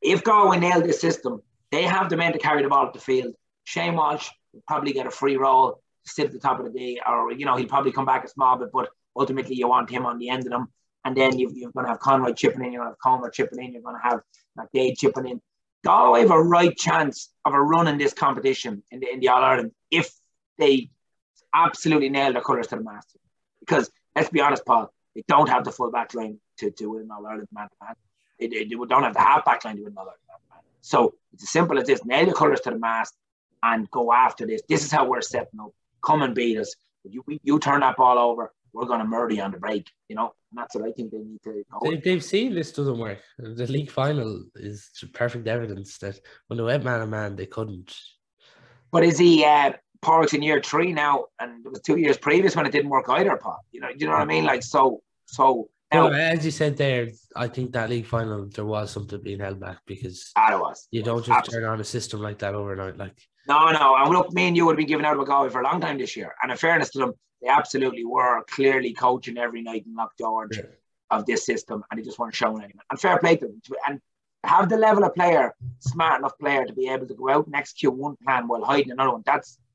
[0.00, 3.00] if Galway nail this system, they have the men to carry the ball up the
[3.00, 3.34] field.
[3.64, 7.00] Shane Walsh will probably get a free role, sit at the top of the day,
[7.06, 10.06] or you know he'll probably come back a small bit, but ultimately you want him
[10.06, 10.68] on the end of them.
[11.04, 13.30] And then you are going to have Conroy chipping in, you're going to have Comer
[13.30, 14.20] chipping in, you're going to have
[14.58, 15.40] McDaid chipping in.
[15.84, 19.28] Galway have a right chance of a run in this competition in the, in the
[19.28, 20.12] All Ireland if
[20.58, 20.90] they
[21.54, 23.16] absolutely nailed to the mast.
[23.60, 27.10] Because let's be honest, Paul, they don't have the full back line to, to win
[27.10, 27.94] All Ireland man to man.
[28.38, 30.54] They, they, they don't have the half back line to win All Ireland man to
[30.54, 30.62] man.
[30.80, 33.14] So it's as simple as this nail the colours to the mast,
[33.62, 34.62] and go after this.
[34.68, 35.72] This is how we're setting up.
[36.04, 36.74] Come and beat us.
[37.04, 39.90] You you turn that ball over, we're going to murder you on the break.
[40.08, 41.64] You know, and that's what I think they need to.
[41.82, 43.18] They, they've seen this doesn't work.
[43.38, 47.94] The league final is perfect evidence that when they went man to man, they couldn't.
[48.90, 49.72] But is he uh,
[50.04, 53.06] Pádraic's in year three now, and it was two years previous when it didn't work
[53.08, 53.58] either, Paul.
[53.72, 54.44] You know, you know what I mean?
[54.44, 58.90] Like so, so now, as you said there, I think that league final there was
[58.90, 60.86] something being held back because ah, was.
[60.90, 61.64] you don't just Absolutely.
[61.64, 62.98] turn on a system like that overnight.
[62.98, 63.16] Like
[63.48, 65.62] no, no, and look, me and you would have been giving out of Galway for
[65.62, 66.34] a long time this year.
[66.42, 70.64] And in fairness to them, they absolutely were clearly coaching every night in Loughgeorge yeah.
[71.10, 72.80] of this system, and they just weren't showing anything.
[72.90, 73.60] And fair play to them.
[73.88, 74.00] And
[74.44, 77.54] have the level of player, smart enough player to be able to go out and
[77.54, 79.22] execute one plan while hiding another one.
[79.24, 79.67] That's a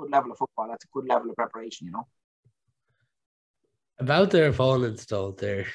[0.00, 0.68] good level of football.
[0.68, 2.06] That's a good level of preparation, you know.
[3.98, 5.66] About their opponents, though, there.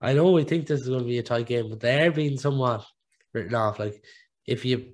[0.00, 2.36] I know we think this is going to be a tight game, but they're being
[2.38, 2.84] somewhat
[3.32, 3.78] written off.
[3.78, 4.04] Like,
[4.46, 4.92] if you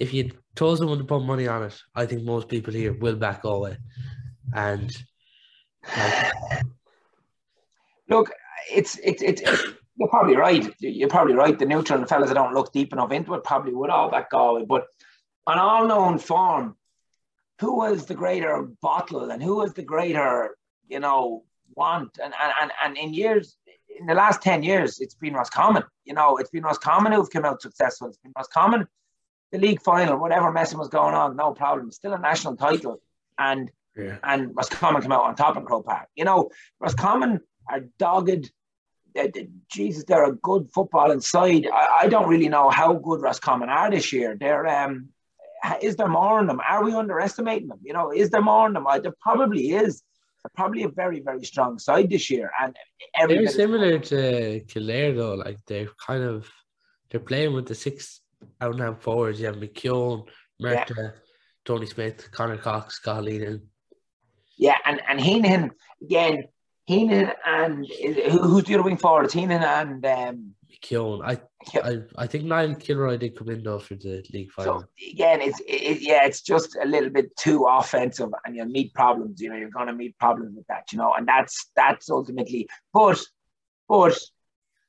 [0.00, 3.16] if you told someone to put money on it, I think most people here will
[3.16, 3.76] back Galway.
[4.54, 4.96] And
[5.96, 6.32] like,
[8.08, 8.32] look,
[8.72, 9.42] it's it's it's.
[9.96, 10.72] You're probably right.
[10.78, 11.58] You're probably right.
[11.58, 14.30] The neutral and fellas that don't look deep enough into it probably would all back
[14.30, 14.64] Galway.
[14.64, 14.86] But
[15.48, 16.76] on all known form,
[17.60, 20.56] who was the greater bottle and who was the greater,
[20.88, 21.44] you know,
[21.74, 22.18] want?
[22.22, 23.56] And and and, and in years,
[23.98, 25.82] in the last 10 years, it's been Roscommon.
[26.04, 28.08] You know, it's been Roscommon who've come out successful.
[28.08, 28.86] It's been Roscommon,
[29.52, 31.90] the league final, whatever messing was going on, no problem.
[31.90, 33.00] Still a national title.
[33.38, 34.18] And yeah.
[34.22, 36.08] and Roscommon come out on top of Croke Park.
[36.14, 36.50] You know,
[36.80, 38.50] Roscommon are dogged.
[39.14, 41.66] They, they, Jesus, they're a good football inside.
[41.72, 44.36] I, I don't really know how good Roscommon are this year.
[44.38, 45.08] They're um
[45.82, 46.60] is there more in them?
[46.66, 47.80] Are we underestimating them?
[47.82, 48.86] You know, is there more in them?
[48.86, 50.02] I, there probably is.
[50.42, 52.50] They're probably a very, very strong side this year.
[52.60, 52.76] And
[53.28, 55.34] they're similar to Kildare though.
[55.34, 56.48] Like they're kind of
[57.10, 58.20] they're playing with the six
[58.60, 59.40] out and out forwards.
[59.40, 60.26] You have McKeown,
[60.62, 61.10] Murtagh, yeah.
[61.64, 63.60] Tony Smith, Connor Cox, Cathal
[64.56, 65.70] Yeah, and and Heneghan
[66.02, 66.44] again.
[66.88, 67.86] Heneghan and
[68.30, 69.34] who, who's the other wing forwards?
[69.34, 71.22] Heneghan and um, Keown.
[71.24, 71.40] I,
[71.74, 74.80] I I think Niall Kilroy did come in though for the league final.
[74.80, 78.94] So again, it's it, yeah, it's just a little bit too offensive, and you'll meet
[78.94, 79.40] problems.
[79.40, 80.92] You know, you're going to meet problems with that.
[80.92, 82.68] You know, and that's that's ultimately.
[82.92, 83.20] But
[83.88, 84.18] but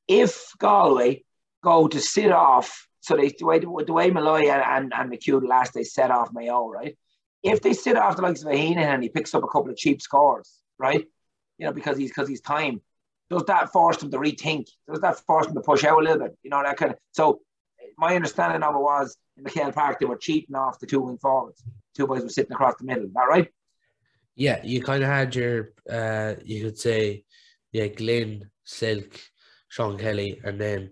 [0.08, 1.24] if Galway
[1.64, 5.48] go to sit off, so they the way the way Molloy and and, and McHugh
[5.48, 6.98] last they set off Mayo, right?
[7.42, 9.78] If they sit off the likes of Heneghan and he picks up a couple of
[9.78, 11.06] cheap scores, right?
[11.58, 12.82] You know, because he's because he's time
[13.30, 14.67] does that force them to rethink?
[14.89, 16.38] Does that force them to push out a little bit?
[16.43, 16.97] You know, that kind of.
[17.11, 17.41] So,
[17.97, 21.17] my understanding of it was in McHale Park, they were cheating off the two wing
[21.17, 21.63] forwards.
[21.95, 23.05] Two boys were sitting across the middle.
[23.05, 23.47] Is that right?
[24.36, 27.25] Yeah, you kind of had your, uh, you could say,
[27.71, 29.19] yeah, Glynn, Silke,
[29.67, 30.91] Sean Kelly, and then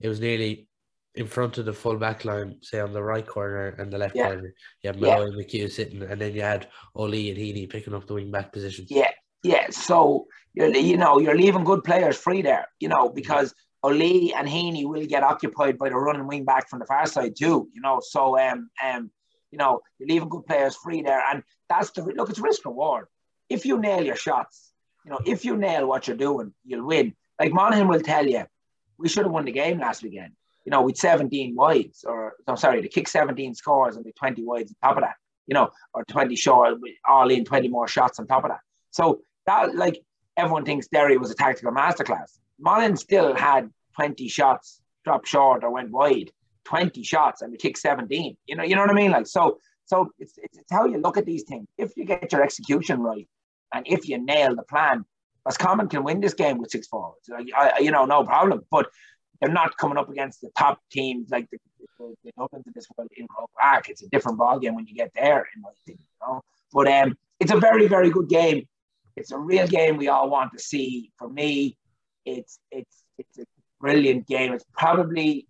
[0.00, 0.68] it was nearly
[1.14, 4.14] in front of the full back line, say on the right corner and the left
[4.14, 4.28] yeah.
[4.28, 4.54] corner.
[4.82, 5.24] You had Molloy yeah.
[5.24, 8.52] and McHugh sitting, and then you had Oli and Heaney picking up the wing back
[8.52, 8.86] position.
[8.88, 9.10] Yeah,
[9.42, 9.68] yeah.
[9.70, 10.26] So
[10.56, 14.86] you're, you know, you're leaving good players free there, you know, because Oli and Heaney
[14.86, 18.00] will get occupied by the running wing back from the far side too, you know.
[18.02, 19.10] So, um, um,
[19.52, 22.30] you know, you're leaving good players free there, and that's the look.
[22.30, 23.06] It's risk reward.
[23.48, 24.72] If you nail your shots,
[25.04, 27.14] you know, if you nail what you're doing, you'll win.
[27.38, 28.44] Like Monaghan will tell you,
[28.98, 30.32] we should have won the game last weekend.
[30.64, 34.42] You know, with 17 wides, or I'm sorry, to kick 17 scores and be 20
[34.42, 35.14] wides on top of that.
[35.46, 36.78] You know, or 20 short,
[37.08, 38.60] all in 20 more shots on top of that.
[38.90, 40.02] So that like
[40.36, 42.38] everyone thinks Derry was a tactical masterclass.
[42.58, 46.30] Mullen still had 20 shots, dropped short or went wide,
[46.64, 48.36] 20 shots, and we kicked 17.
[48.46, 49.10] You know, you know what I mean?
[49.10, 51.66] Like so, so it's, it's, it's how you look at these things.
[51.78, 53.28] If you get your execution right,
[53.72, 55.04] and if you nail the plan,
[55.44, 57.28] Roscommon can win this game with six forwards.
[57.28, 58.62] Like, I, you know, no problem.
[58.70, 58.88] But
[59.40, 61.58] they're not coming up against the top teams like the,
[61.98, 63.88] the, of this world in Croke Park.
[63.88, 66.04] It's a different ballgame when you get there, in my opinion.
[66.20, 66.42] You know?
[66.72, 68.66] But um, it's a very, very good game.
[69.16, 71.12] It's a real game we all want to see.
[71.18, 71.76] For me,
[72.24, 73.44] it's it's it's a
[73.80, 74.52] brilliant game.
[74.52, 75.46] It's probably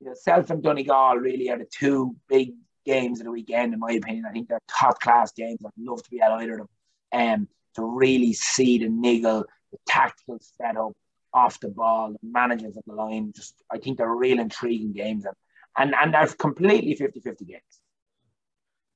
[0.00, 2.52] you know, Self and Donegal really are the two big
[2.84, 4.24] games of the weekend, in my opinion.
[4.28, 5.58] I think they're top class games.
[5.64, 6.68] I'd love to be at either of them.
[7.12, 10.92] Um, to really see the niggle, the tactical setup
[11.32, 13.32] off the ball, the managers of the line.
[13.34, 15.34] Just I think they're real intriguing games and
[15.76, 17.80] and, and they're completely 50-50 games.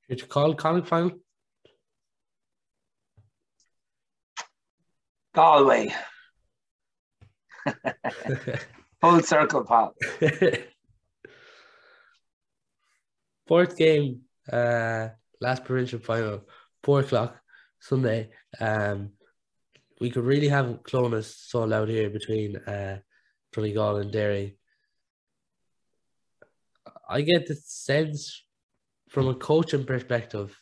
[0.07, 1.11] Did you call Connacht final?
[5.33, 5.93] Galway.
[9.01, 9.95] Full circle, pal.
[13.47, 14.21] Fourth game,
[14.51, 15.07] uh,
[15.41, 16.41] last provincial final,
[16.83, 17.39] four o'clock
[17.79, 18.29] Sunday.
[18.59, 19.11] Um,
[19.99, 22.99] we could really have Clones so out here between uh,
[23.53, 24.57] Donegal and Derry.
[27.09, 28.43] I get the sense
[29.09, 30.55] from a coaching perspective,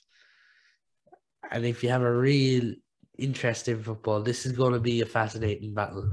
[1.52, 2.74] and if you have a real
[3.18, 6.12] interest in football, this is going to be a fascinating battle.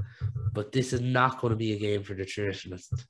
[0.53, 3.05] But this is not going to be a game for the traditionalists.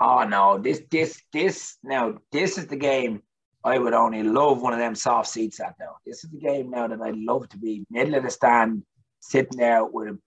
[0.00, 3.22] Oh no, this this this now this is the game
[3.64, 5.96] I would only love one of them soft seats at now.
[6.04, 8.82] This is the game now that I'd love to be middle of the stand,
[9.20, 10.18] sitting there with a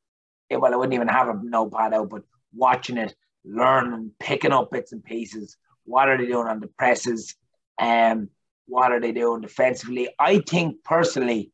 [0.58, 2.24] well, I wouldn't even have a notepad out, but
[2.56, 5.58] watching it, learning, picking up bits and pieces.
[5.84, 7.36] What are they doing on the presses?
[7.80, 8.30] Um,
[8.66, 10.10] what are they doing defensively?
[10.20, 11.52] I think personally,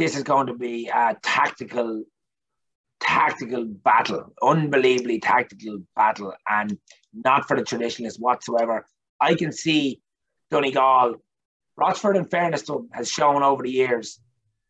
[0.00, 2.04] this is going to be a tactical,
[3.00, 6.78] tactical battle, unbelievably tactical battle, and
[7.12, 8.86] not for the traditionalists whatsoever.
[9.20, 10.00] I can see
[10.50, 11.16] Donegal,
[11.78, 14.18] Rossford, in fairness to him, has shown over the years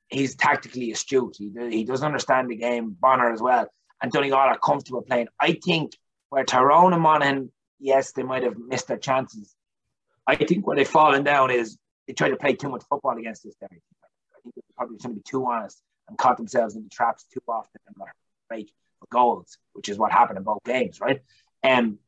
[0.09, 1.37] he's tactically astute.
[1.39, 2.97] He, he does understand the game.
[3.01, 3.69] Bonner as well,
[4.03, 5.29] and Donegal are comfortable playing.
[5.41, 5.93] I think
[6.31, 9.55] where Tyrone and Monaghan, yes, they might have missed their chances.
[10.27, 11.79] I think where they've fallen down is
[12.09, 13.81] they tried to play too much football against this Derry.
[14.81, 17.97] Probably going to be too honest and caught themselves in the traps too often and
[17.97, 18.09] got
[18.49, 21.21] break for goals, which is what happened in both games, right?
[21.63, 21.99] Um,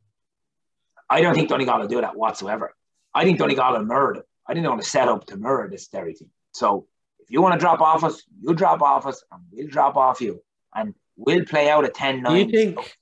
[1.11, 2.75] I don't think Donegal will do that whatsoever.
[3.15, 4.23] I think Donegal will murder.
[4.47, 6.31] I didn't want to set up to murder this Derry team.
[6.53, 6.87] So
[7.21, 10.23] if you want to drop off us, you drop off us, and we'll drop off
[10.23, 10.43] you,
[10.75, 12.33] and we'll play out a 10 9.
[12.33, 12.97] Do you think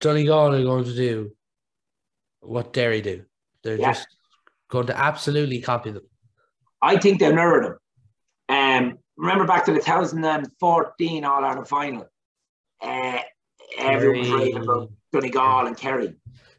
[0.00, 1.32] Donegal are going to do
[2.40, 3.24] what Derry do?
[3.64, 3.92] They're yeah.
[3.92, 4.06] just
[4.68, 6.04] going to absolutely copy them.
[6.80, 7.76] I think they'll mirror them.
[8.70, 12.06] Um, remember back to the 2014 All Ireland final.
[12.80, 13.18] Uh,
[13.78, 16.14] everyone was raving about Donegal and Kerry,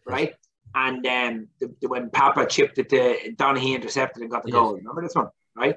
[0.06, 0.34] right?
[0.74, 4.56] And um, the, the, when Papa chipped it to Donaghy intercepted and got the yes.
[4.56, 4.76] goal.
[4.76, 5.76] Remember this one, right?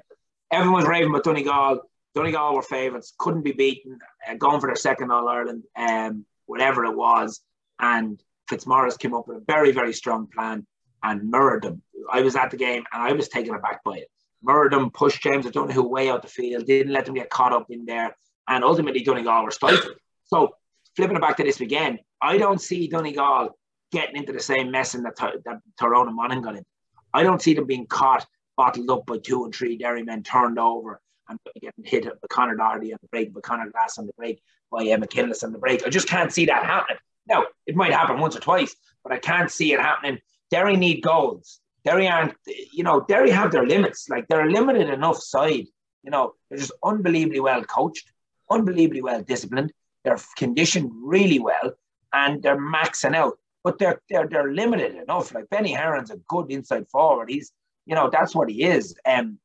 [0.51, 1.81] Everyone was raving about Donegal.
[2.15, 6.85] Donegal were favourites, couldn't be beaten, uh, going for their second All Ireland, um, whatever
[6.85, 7.41] it was.
[7.81, 10.65] And Fitzmaurice came up with a very, very strong plan
[11.03, 11.83] and mirrored them.
[12.11, 14.09] I was at the game and I was taken aback by it.
[14.45, 17.67] Mirrored them, pushed James O'Donoghue way out the field, didn't let them get caught up
[17.71, 18.15] in there,
[18.49, 19.97] and ultimately Donegal were stifled.
[20.25, 20.55] So
[20.97, 23.57] flipping it back to this again, I don't see Donegal
[23.93, 26.65] getting into the same mess in that, that Tyrone and Monaghan got in.
[27.13, 28.27] I don't see them being caught,
[28.57, 32.57] bottled up by two and three Derry men turned over and getting hit by Conor
[32.57, 35.59] Doherty on the break, by Conor Glass on the break, by uh, McKinless on the
[35.59, 35.87] break.
[35.87, 36.99] I just can't see that happening.
[37.27, 40.19] Now, it might happen once or twice, but I can't see it happening.
[40.51, 41.61] Derry need goals.
[41.85, 42.35] Derry aren't,
[42.73, 44.09] you know, Derry have their limits.
[44.09, 45.67] Like they're a limited enough side.
[46.03, 48.11] You know, they're just unbelievably well coached,
[48.51, 49.73] unbelievably well disciplined.
[50.05, 51.73] They're conditioned really well,
[52.13, 53.39] and they're maxing out.
[53.63, 55.35] But they're they're they're limited enough.
[55.35, 57.31] Like Benny Heron's a good inside forward.
[57.31, 57.53] He's,
[57.87, 58.95] you know, that's what he is.
[59.07, 59.39] Um,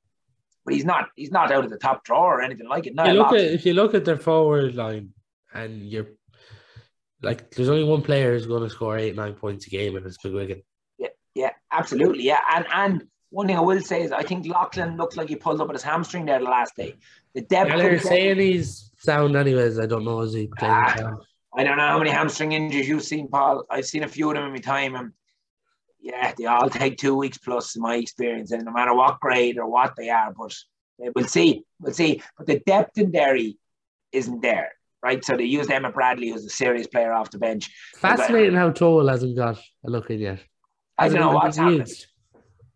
[0.66, 2.94] but he's not he's not out of the top drawer or anything like it.
[2.96, 5.14] you look at, if you look at their forward line
[5.54, 6.08] and you're
[7.22, 10.06] like there's only one player who's going to score eight nine points a game and
[10.06, 10.62] it's McGuigan.
[11.80, 12.40] Absolutely, yeah.
[12.54, 15.62] And and one thing I will say is I think Lachlan looks like he pulled
[15.62, 16.96] up at his hamstring there the last day.
[17.34, 17.70] The depth.
[17.70, 19.80] They're saying he's sound anyways.
[19.80, 20.74] I don't know is he playing.
[20.74, 21.14] Ah,
[21.56, 23.66] I don't know how many hamstring injuries you've seen, Paul.
[23.70, 25.12] I've seen a few of them in my time, and
[26.00, 29.58] yeah, they all take two weeks plus, in my experience, and no matter what grade
[29.58, 30.56] or what they are, but
[31.16, 32.22] we'll see, we'll see.
[32.38, 33.58] But the depth in Derry
[34.12, 34.72] isn't there
[35.02, 35.24] right?
[35.24, 37.70] So they used Emmett Bradley, who's a serious player off the bench.
[37.96, 40.40] Fascinating how Toll hasn't got a look in yet.
[41.00, 42.06] I don't know what's happened.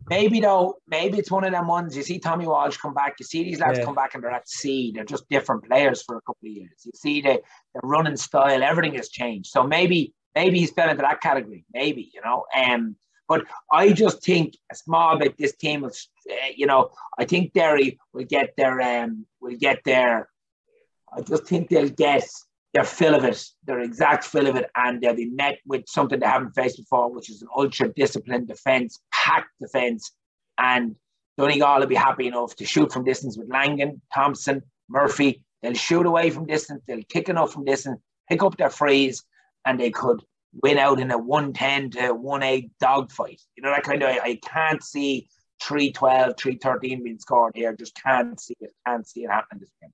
[0.08, 1.96] Maybe though, maybe it's one of them ones.
[1.96, 3.14] You see Tommy Walsh come back.
[3.18, 3.84] You see these lads yeah.
[3.84, 4.92] come back and they're at sea.
[4.94, 6.82] They're just different players for a couple of years.
[6.84, 7.40] You see the
[7.74, 9.50] the running style, everything has changed.
[9.50, 11.64] So maybe maybe he's fell into that category.
[11.72, 12.44] Maybe you know.
[12.54, 12.96] Um,
[13.26, 15.38] but I just think a small bit.
[15.38, 15.92] This team will,
[16.30, 20.28] uh, you know, I think Derry will get their um will get their
[21.16, 22.28] I just think they'll get
[22.74, 26.18] their fill of it, their exact fill of it, and they'll be met with something
[26.18, 30.10] they haven't faced before, which is an ultra disciplined defence, packed defence.
[30.58, 30.96] And
[31.38, 35.44] Donegal will be happy enough to shoot from distance with Langan, Thompson, Murphy.
[35.62, 39.22] They'll shoot away from distance, they'll kick enough from distance, pick up their frees,
[39.64, 40.20] and they could
[40.62, 43.40] win out in a 110 to 1 8 dogfight.
[43.56, 45.28] You know, that kind of, I can't see
[45.62, 47.72] 312, 313 being scored here.
[47.72, 49.92] Just can't see it, can't see it happening this game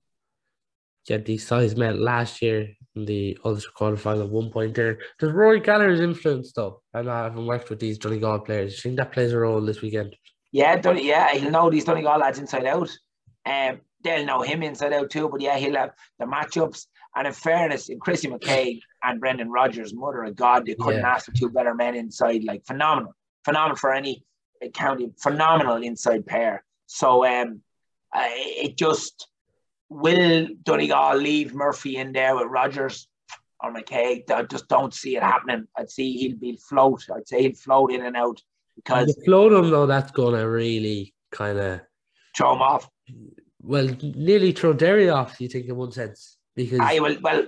[1.07, 4.99] yeah, these sides met last year in the Ulster quarterfinal at one point there.
[5.19, 6.81] Does Rory Gallagher's influence though?
[6.93, 8.79] And I haven't worked with these Donegal players.
[8.79, 10.15] I think that plays a role this weekend?
[10.51, 12.89] Yeah, Don- yeah, he'll know these Donegal lads inside out.
[13.45, 15.29] Um, they'll know him inside out too.
[15.29, 16.85] But yeah, he'll have the matchups.
[17.15, 21.13] And in fairness, in Chrissy McKaigue and Brendan Rogers, mother of God, they couldn't yeah.
[21.13, 22.43] ask for two better men inside.
[22.43, 23.13] Like phenomenal,
[23.43, 24.23] phenomenal for any
[24.73, 26.63] county, phenomenal inside pair.
[26.85, 27.61] So um,
[28.13, 29.27] it just
[29.91, 33.07] will Donegal leave Murphy in there with Rogers
[33.61, 34.31] or McKaigue?
[34.31, 35.67] I just don't see it happening.
[35.77, 37.05] I'd see he'll be float.
[37.13, 38.41] I'd say he'll float in and out.
[38.77, 41.81] because the them though that's gonna really kind of
[42.35, 42.89] throw them off.
[43.61, 45.41] Well, nearly throw Derry off.
[45.41, 47.17] You think in one sense because I will.
[47.21, 47.47] Well,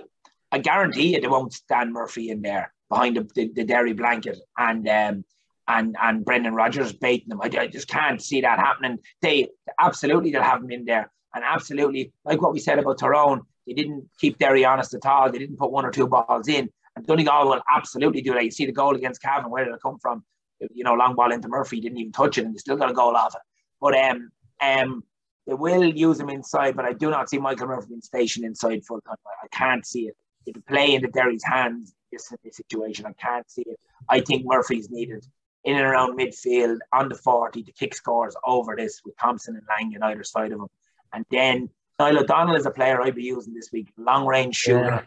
[0.52, 4.38] I guarantee you they won't stand Murphy in there behind the, the, the Derry blanket
[4.58, 5.24] and um,
[5.66, 7.40] and and Brendan Rogers baiting them.
[7.40, 8.98] I, I, just can't see that happening.
[9.22, 9.48] They
[9.80, 13.72] absolutely they'll have him in there, and absolutely like what we said about Tyrone, they
[13.72, 15.30] didn't keep Derry honest at all.
[15.30, 18.44] They didn't put one or two balls in, and Donegal will absolutely do that.
[18.44, 20.24] You see the goal against Cavan, where did it come from?
[20.72, 22.94] You know, long ball into Murphy, didn't even touch it, and they still got a
[22.94, 23.40] goal off it.
[23.80, 24.30] But um
[24.62, 25.04] um
[25.46, 28.84] they will use him inside, but I do not see Michael Murphy being stationed inside
[28.84, 29.16] full time.
[29.42, 30.16] I can't see it.
[30.46, 33.78] If you play into Derry's hands, this, this situation, I can't see it.
[34.08, 35.26] I think Murphy's needed
[35.64, 39.64] in and around midfield on the 40 to kick scores over this with Thompson and
[39.68, 40.68] Lang on either side of him.
[41.14, 44.84] And then Niall O'Donnell is a player I'd be using this week, long range shooter.
[44.84, 45.02] Yeah.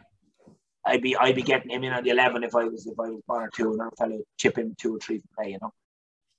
[0.85, 3.09] I'd be I'd be getting him in on the eleven if I was if I
[3.09, 5.59] was one or two and a fellow chip him two or three for play, you
[5.61, 5.73] know.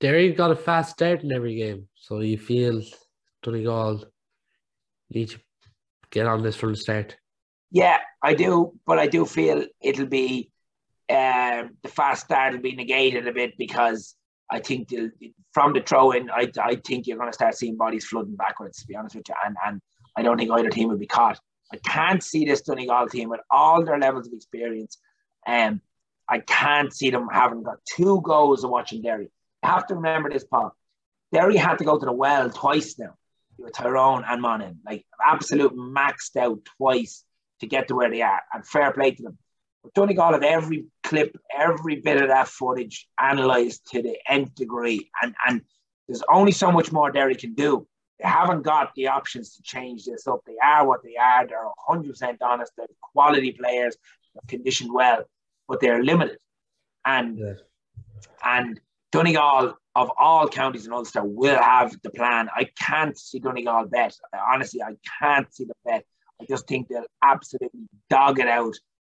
[0.01, 2.83] Derry got a fast start in every game, so you feel
[3.43, 4.05] Donegal
[5.11, 5.41] need to
[6.11, 7.17] get on this from the start.
[7.71, 10.51] Yeah, I do, but I do feel it'll be
[11.11, 14.15] um, the fast start will be negated a bit because
[14.51, 14.89] I think
[15.53, 18.81] from the throw in, I, I think you're going to start seeing bodies flooding backwards.
[18.81, 19.81] To be honest with you, and and
[20.17, 21.39] I don't think either team will be caught.
[21.73, 24.99] I can't see this Donegal team with all their levels of experience.
[25.47, 25.83] Um,
[26.29, 29.31] I can't see them having got two goals of watching Derry.
[29.63, 30.75] You have to remember this, Paul.
[31.33, 33.15] Derry had to go to the well twice now
[33.59, 37.25] with Tyrone and Monaghan, like absolute maxed out twice
[37.61, 38.41] to get to where they are.
[38.53, 39.39] And fair play to them.
[39.83, 45.11] But Donegal have every clip, every bit of that footage analysed to the nth degree.
[45.23, 45.63] And, and
[46.07, 47.87] there's only so much more Derry can do.
[48.21, 50.41] They haven't got the options to change this up.
[50.47, 51.47] They are what they are.
[51.47, 52.73] They're 100% honest.
[52.77, 53.97] They're quality players.
[54.35, 55.25] They're conditioned well,
[55.67, 56.39] but they're limited.
[57.07, 57.55] And yeah.
[58.45, 58.81] and
[59.11, 62.51] Donegal of all counties in Ulster will have the plan.
[62.55, 64.15] I can't see Donegal bet.
[64.53, 66.05] Honestly, I can't see the bet.
[66.41, 68.75] I just think they'll absolutely dog it out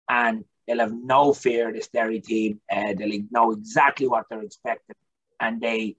[0.08, 2.60] and they'll have no fear, this Derry team.
[2.70, 4.96] Uh, they'll know exactly what they're expecting.
[5.40, 5.96] And they,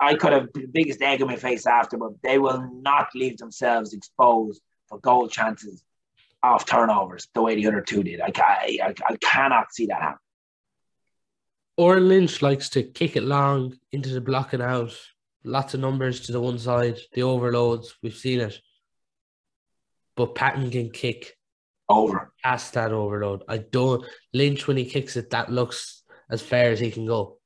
[0.00, 3.38] I could have the biggest egg in my face after, but they will not leave
[3.38, 5.82] themselves exposed for goal chances
[6.42, 8.20] off turnovers the way the other two did.
[8.20, 10.18] I, I, I cannot see that happen.
[11.78, 14.96] Odhrán Lynch likes to kick it long into the blocking out.
[15.44, 17.94] Lots of numbers to the one side, the overloads.
[18.02, 18.58] We've seen it.
[20.16, 21.35] But Patton can kick
[21.88, 23.42] over past that overload.
[23.48, 27.38] I don't Lynch when he kicks it, that looks as far as he can go.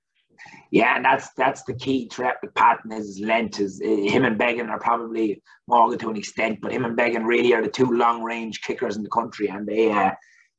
[0.71, 3.61] Yeah, and that's that's the key threat with Patton is his length.
[3.61, 7.53] Is him and Beggan are probably Morgan to an extent, but him and Beggan really
[7.55, 10.13] are the two long range kickers in the country, and they uh,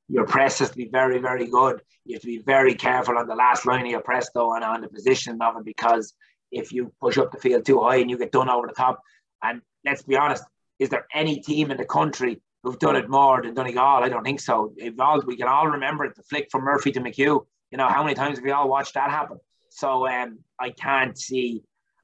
[0.09, 1.81] your press has to be very very good.
[2.05, 4.65] You have to be very careful on the last line of your press though, and
[4.65, 6.13] on the position of it because
[6.51, 8.99] if you push up the field too high and you get done over the top,
[9.41, 10.43] and let's be honest,
[10.77, 14.03] is there any team in the country who've done it more than Donegal.
[14.03, 14.73] I don't think so.
[14.99, 17.45] All, we can all remember it, the flick from Murphy to McHugh.
[17.71, 19.37] You know, how many times have we all watched that happen?
[19.69, 21.63] So um, I can't see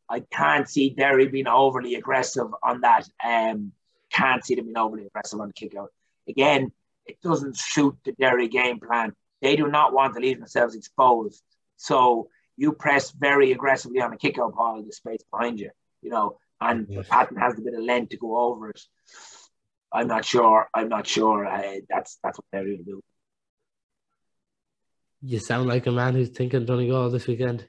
[0.10, 3.08] I can't see Derry being overly aggressive on that.
[3.26, 3.74] Um,
[4.12, 5.92] can't see them being overly aggressive on the kick out.
[6.28, 6.72] Again,
[7.06, 9.14] it doesn't suit the Derry game plan.
[9.42, 11.44] They do not want to leave themselves exposed.
[11.76, 15.70] So you press very aggressively on the kick out ball, in the space behind you,
[16.02, 17.08] you know, and yes.
[17.08, 18.82] Patton has a bit of length to go over it.
[19.92, 20.68] I'm not sure.
[20.74, 21.46] I'm not sure.
[21.46, 23.02] Uh, that's that's what they're going to do.
[25.22, 27.68] You sound like a man who's thinking Donegal this weekend.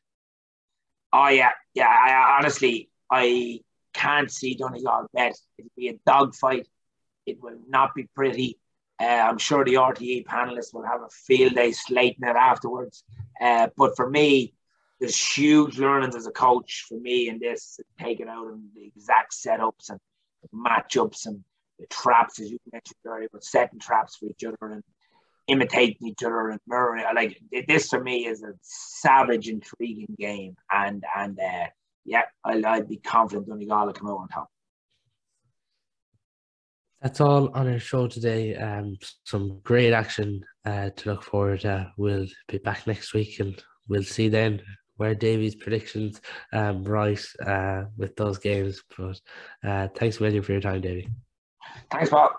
[1.12, 1.86] Oh yeah, yeah.
[1.88, 3.60] I, honestly, I
[3.94, 5.36] can't see Donegal bet.
[5.56, 6.68] It'll be a dogfight.
[7.24, 8.58] It will not be pretty.
[9.00, 13.04] Uh, I'm sure the RTE panelists will have a field day slating it afterwards.
[13.40, 14.54] Uh, but for me,
[14.98, 19.32] there's huge learnings as a coach for me in this, taking out and the exact
[19.32, 20.00] setups and
[20.52, 21.44] matchups and
[21.78, 24.82] the traps, as you mentioned earlier, but setting traps for each other and
[25.46, 27.04] imitating each other and mirroring.
[27.14, 31.66] Like this for me is a savage, intriguing game, and and uh,
[32.04, 34.50] yeah, I'd, I'd be confident Donegal come out on top.
[37.00, 38.56] That's all on our show today.
[38.56, 41.60] Um, some great action uh, to look forward.
[41.60, 41.92] To.
[41.96, 44.60] We'll be back next week, and we'll see then
[44.96, 46.20] where Davy's predictions
[46.52, 48.82] um, right uh, with those games.
[48.96, 49.20] But
[49.64, 51.08] uh, thanks a million for your time, Davy.
[51.90, 52.32] Thanks, Bob.